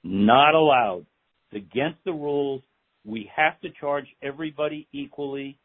[0.03, 1.05] Not allowed.
[1.51, 2.61] It's against the rules.
[3.05, 5.57] We have to charge everybody equally.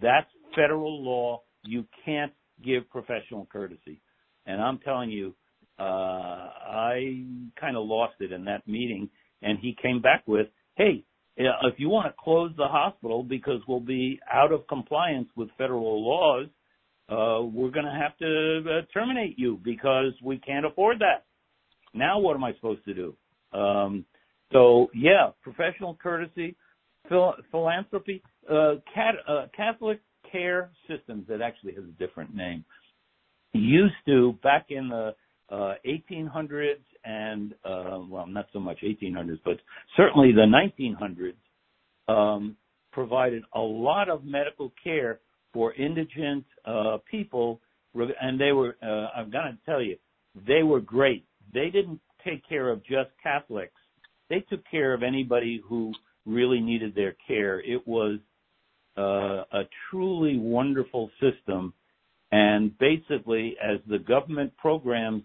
[0.00, 1.42] That's federal law.
[1.64, 2.32] You can't
[2.64, 4.00] give professional courtesy.
[4.46, 5.34] And I'm telling you,
[5.78, 7.24] uh, I
[7.60, 9.08] kind of lost it in that meeting.
[9.42, 11.04] And he came back with, hey,
[11.38, 15.48] uh, if you want to close the hospital because we'll be out of compliance with
[15.56, 16.46] federal laws,
[17.08, 21.24] uh, we're going to have to uh, terminate you because we can't afford that.
[21.94, 23.14] Now what am I supposed to do?
[23.58, 24.04] Um,
[24.52, 26.56] so yeah, professional courtesy,
[27.08, 30.00] phil- philanthropy, uh, cat, uh, Catholic
[30.30, 31.26] Care Systems.
[31.28, 32.64] That actually has a different name.
[33.52, 35.14] Used to back in the
[35.50, 36.74] uh, 1800s
[37.04, 39.56] and uh, well, not so much 1800s, but
[39.96, 41.34] certainly the 1900s,
[42.12, 42.56] um,
[42.92, 45.20] provided a lot of medical care
[45.52, 47.60] for indigent uh, people,
[47.94, 48.76] and they were.
[48.82, 49.96] Uh, I'm going to tell you,
[50.46, 51.24] they were great.
[51.52, 53.72] They didn't take care of just Catholics.
[54.28, 55.92] They took care of anybody who
[56.26, 57.60] really needed their care.
[57.60, 58.22] It was uh,
[58.98, 61.72] a truly wonderful system.
[62.30, 65.22] And basically, as the government programs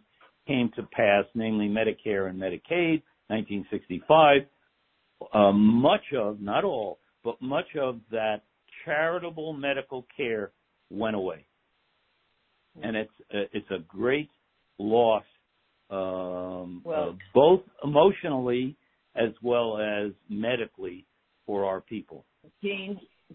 [0.48, 4.42] came to pass, namely Medicare and Medicaid, 1965,
[5.34, 8.42] uh, much of, not all, but much of that
[8.86, 10.52] charitable medical care
[10.90, 11.46] went away.
[12.82, 14.30] And it's, uh, it's a great
[14.80, 15.24] loss,
[15.90, 18.76] um, Well- uh, both emotionally
[19.16, 21.06] as well as medically
[21.46, 22.26] for our people.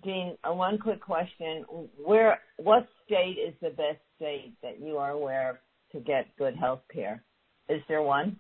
[0.05, 1.65] Jean, uh, one quick question:
[2.05, 5.57] Where, what state is the best state that you are aware of
[5.93, 7.23] to get good health care?
[7.69, 8.39] Is there one?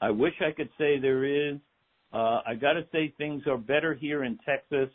[0.00, 1.58] I wish I could say there is.
[2.12, 4.88] Uh, I got to say things are better here in Texas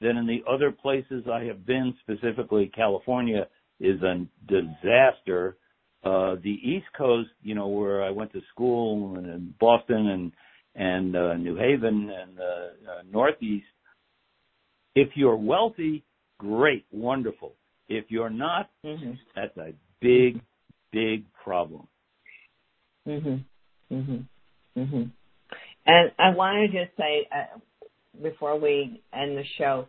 [0.00, 1.94] than in the other places I have been.
[2.00, 3.46] Specifically, California
[3.80, 5.56] is a disaster.
[6.04, 10.32] Uh, the East Coast, you know, where I went to school in Boston and
[10.78, 13.64] and uh, New Haven and uh, Northeast.
[14.96, 16.02] If you're wealthy,
[16.38, 17.52] great, wonderful.
[17.88, 19.12] If you're not, Mm-hmm.
[19.34, 20.40] that's a big,
[20.90, 21.86] big problem.
[23.06, 23.44] Mhm.
[23.92, 24.26] Mhm.
[24.76, 25.10] Mhm.
[25.86, 27.58] And I want to just say, uh,
[28.22, 29.86] before we end the show,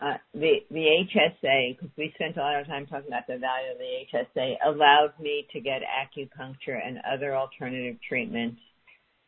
[0.00, 3.72] uh, the the HSA because we spent a lot of time talking about the value
[3.72, 8.60] of the HSA allowed me to get acupuncture and other alternative treatments,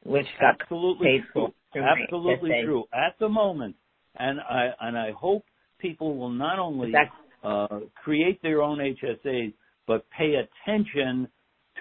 [0.05, 1.53] which got absolutely paid true.
[1.73, 1.83] for.
[1.83, 2.85] Absolutely true.
[2.93, 3.77] At the moment,
[4.19, 5.45] and I and I hope
[5.79, 6.93] people will not only
[7.43, 7.67] uh,
[8.03, 9.53] create their own HSAs
[9.87, 11.29] but pay attention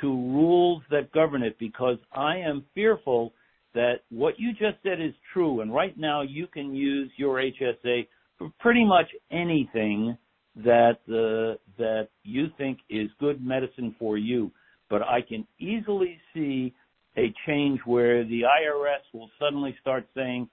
[0.01, 3.33] to rules that govern it because I am fearful
[3.73, 5.61] that what you just said is true.
[5.61, 8.07] And right now you can use your HSA
[8.37, 10.17] for pretty much anything
[10.55, 14.51] that uh, that you think is good medicine for you.
[14.89, 16.73] But I can easily see
[17.17, 20.49] a change where the IRS will suddenly start saying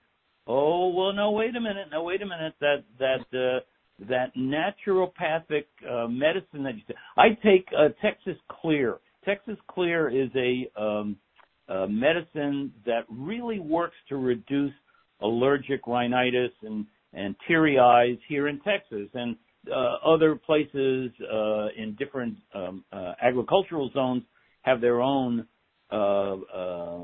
[0.46, 3.60] oh well no wait a minute no wait a minute that that uh,
[4.08, 6.94] that naturopathic uh, medicine that you say.
[7.16, 8.98] I take uh, Texas Clear.
[9.24, 11.16] Texas Clear is a, um,
[11.88, 14.72] medicine that really works to reduce
[15.20, 19.36] allergic rhinitis and, and teary eyes here in Texas and
[19.74, 24.22] uh, other places uh, in different um, uh, agricultural zones
[24.62, 25.46] have their own
[25.90, 27.02] uh, uh,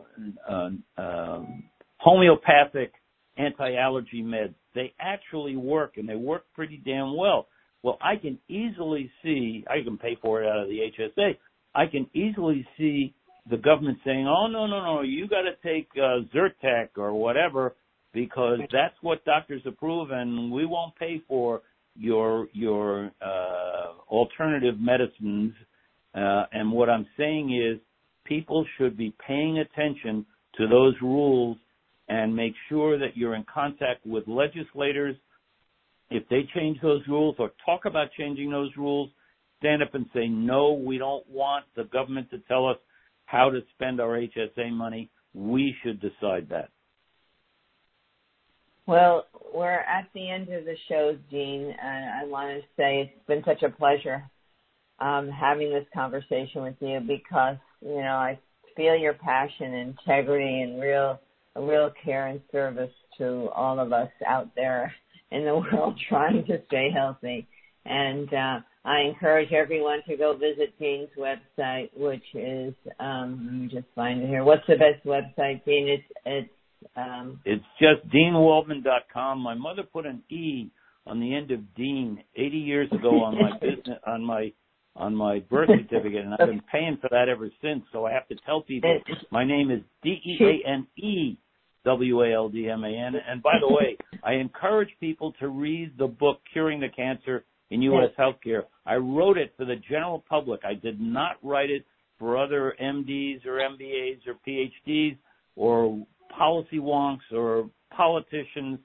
[0.49, 1.65] uh, um,
[1.99, 2.93] homeopathic
[3.37, 4.55] anti-allergy meds.
[4.75, 7.49] They actually work and they work pretty damn well.
[7.83, 11.37] Well, I can easily see, I can pay for it out of the HSA.
[11.75, 13.15] I can easily see
[13.51, 17.75] the government saying, "Oh no, no, no, you got to take uh, Zyrtec or whatever
[18.13, 21.63] because that's what doctors approve, and we won't pay for
[21.97, 25.55] your your uh, alternative medicines."
[26.15, 27.81] Uh, and what I'm saying is,
[28.25, 30.27] people should be paying attention
[30.59, 31.57] to those rules
[32.09, 35.17] and make sure that you're in contact with legislators.
[36.11, 39.11] If they change those rules or talk about changing those rules,
[39.59, 42.77] stand up and say, no, we don't want the government to tell us
[43.27, 45.11] how to spend our HSA money.
[45.35, 46.69] We should decide that.
[48.87, 53.27] Well, we're at the end of the show, Deane, and I want to say it's
[53.29, 54.29] been such a pleasure
[54.99, 58.39] um, having this conversation with you because, you know, I
[58.77, 61.21] feel your passion, integrity, and real
[61.57, 64.93] real care and service to all of us out there
[65.31, 67.47] in the world trying to stay healthy.
[67.85, 73.69] And uh, I encourage everyone to go visit Deane's website, which is um, let me
[73.69, 74.45] just find it here.
[74.45, 75.89] What's the best website, Deane?
[75.89, 76.51] It's it's
[76.97, 79.41] um, it's just deanewaldman.com.
[79.41, 80.71] My mother put an E
[81.07, 84.53] on the end of Dean 80 years ago on my business on my
[84.95, 87.83] on my birth certificate, and I've been paying for that ever since.
[87.93, 89.01] So I have to tell people
[89.31, 91.39] my name is D E A N E
[91.85, 93.15] W A L D M A N.
[93.29, 97.83] And by the way, I encourage people to read the book Curing the Cancer in
[97.83, 98.11] U.S.
[98.19, 98.63] Healthcare.
[98.85, 100.61] I wrote it for the general public.
[100.65, 101.85] I did not write it
[102.19, 105.17] for other MDs or MBAs or PhDs
[105.57, 106.07] or
[106.37, 108.79] policy wonks or politicians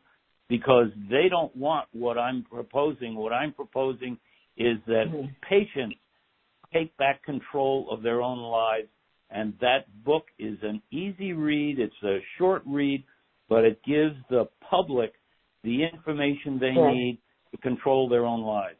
[0.50, 3.16] because they don't want what I'm proposing.
[3.16, 4.18] What I'm proposing
[4.56, 5.28] is that mm-hmm.
[5.48, 5.98] patients
[6.74, 8.88] take back control of their own lives.
[9.30, 11.80] And that book is an easy read.
[11.80, 13.04] It's a short read,
[13.50, 15.14] but it gives the public
[15.64, 17.20] the information they need
[17.52, 18.78] to control their own lives.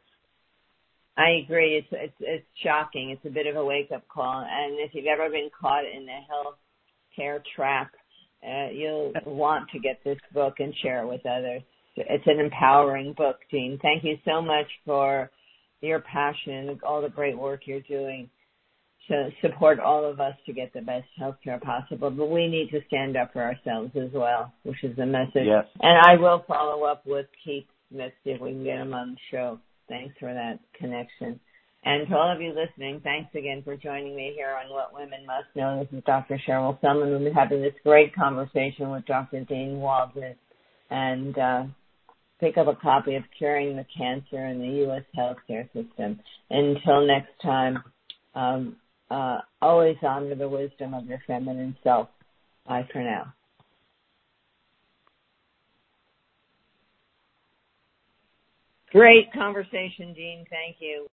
[1.18, 1.76] I agree.
[1.76, 3.10] It's it's it's shocking.
[3.10, 4.46] It's a bit of a wake up call.
[4.48, 6.54] And if you've ever been caught in the health
[7.14, 7.90] care trap,
[8.46, 11.62] uh, you'll want to get this book and share it with others.
[11.96, 13.80] It's an empowering book, Deane.
[13.82, 15.30] Thank you so much for
[15.80, 18.30] your passion and all the great work you're doing
[19.08, 22.10] to support all of us to get the best health care possible.
[22.10, 25.46] But we need to stand up for ourselves as well, which is the message.
[25.46, 25.64] Yes.
[25.80, 29.20] And I will follow up with Keith Smith if we can get him on the
[29.30, 29.58] show.
[29.88, 31.40] Thanks for that connection.
[31.84, 35.24] And to all of you listening, thanks again for joining me here on What Women
[35.26, 35.80] Must Know.
[35.80, 36.38] This is Dr.
[36.44, 37.12] Sherrill Sellman.
[37.12, 39.44] We've been having this great conversation with Dr.
[39.44, 40.34] Deane Waldman.
[40.90, 41.62] And uh,
[42.40, 45.04] pick up a copy of Curing the Cancer in the U.S.
[45.16, 46.20] Healthcare System.
[46.50, 47.78] Until next time,
[48.34, 48.76] um,
[49.10, 52.08] uh, always honor the wisdom of your feminine self.
[52.66, 53.32] Bye for now.
[58.92, 60.44] Great conversation, Deane.
[60.50, 61.06] Thank you.